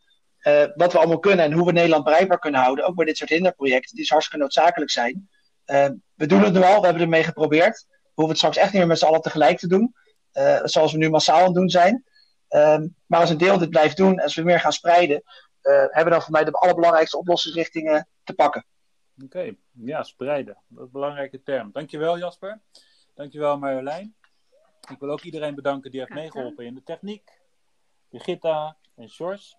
wat 0.75 0.91
we 0.91 0.97
allemaal 0.97 1.19
kunnen 1.19 1.45
en 1.45 1.51
hoe 1.51 1.65
we 1.65 1.71
Nederland 1.71 2.03
bereikbaar 2.03 2.39
kunnen 2.39 2.61
houden. 2.61 2.85
Ook 2.85 2.95
bij 2.95 3.05
dit 3.05 3.17
soort 3.17 3.29
hinderprojecten, 3.29 3.95
die 3.95 4.05
hartstikke 4.09 4.41
noodzakelijk 4.41 4.91
zijn. 4.91 5.29
We 6.13 6.25
doen 6.25 6.43
het 6.43 6.53
nu 6.53 6.61
al, 6.61 6.79
we 6.79 6.85
hebben 6.85 7.03
ermee 7.03 7.23
geprobeerd. 7.23 7.85
We 7.89 8.21
hoeven 8.21 8.33
het 8.33 8.37
straks 8.37 8.57
echt 8.57 8.71
niet 8.71 8.81
meer 8.81 8.87
met 8.87 8.99
z'n 8.99 9.05
allen 9.05 9.21
tegelijk 9.21 9.57
te 9.59 9.67
doen. 9.67 9.95
Zoals 10.63 10.91
we 10.91 10.97
nu 10.97 11.09
massaal 11.09 11.37
aan 11.39 11.45
het 11.45 11.53
doen 11.53 11.69
zijn. 11.69 12.03
maar 13.05 13.19
als 13.19 13.29
een 13.29 13.37
deel 13.37 13.57
dit 13.57 13.69
blijft 13.69 13.97
doen, 13.97 14.19
als 14.19 14.35
we 14.35 14.43
meer 14.43 14.59
gaan 14.59 14.73
spreiden, 14.73 15.23
hebben 15.63 16.03
we 16.03 16.09
dan 16.09 16.21
voor 16.21 16.31
mij 16.31 16.43
de 16.43 16.51
allerbelangrijkste 16.51 17.17
oplossingsrichtingen 17.17 18.07
te 18.23 18.33
pakken. 18.33 18.65
Oké, 19.15 19.25
okay. 19.25 19.57
ja, 19.71 20.03
spreiden. 20.03 20.57
Dat 20.67 20.79
is 20.79 20.85
een 20.85 20.91
belangrijke 20.91 21.43
term. 21.43 21.71
Dankjewel 21.71 22.17
Jasper. 22.17 22.61
Dankjewel 23.13 23.57
Marjolein. 23.57 24.15
Ik 24.89 24.99
wil 24.99 25.09
ook 25.09 25.21
iedereen 25.21 25.55
bedanken 25.55 25.91
die 25.91 25.99
heeft 25.99 26.13
meegeholpen 26.13 26.65
in 26.65 26.75
de 26.75 26.83
techniek. 26.83 27.41
Brigitta 28.09 28.77
en 28.95 29.09
Sjors. 29.09 29.57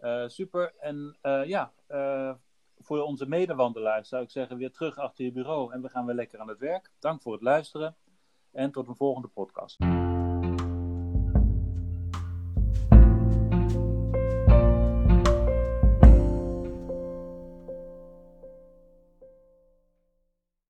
Uh, 0.00 0.28
super. 0.28 0.74
En 0.78 1.16
uh, 1.22 1.44
ja, 1.44 1.72
uh, 1.88 2.34
voor 2.78 3.02
onze 3.02 3.26
medewandelaars 3.26 4.08
zou 4.08 4.22
ik 4.22 4.30
zeggen 4.30 4.56
weer 4.56 4.72
terug 4.72 4.98
achter 4.98 5.24
je 5.24 5.32
bureau 5.32 5.72
en 5.72 5.82
we 5.82 5.88
gaan 5.88 6.06
weer 6.06 6.14
lekker 6.14 6.38
aan 6.38 6.48
het 6.48 6.58
werk. 6.58 6.90
Dank 6.98 7.22
voor 7.22 7.32
het 7.32 7.42
luisteren 7.42 7.96
en 8.52 8.70
tot 8.70 8.88
een 8.88 8.96
volgende 8.96 9.28
podcast. 9.28 9.76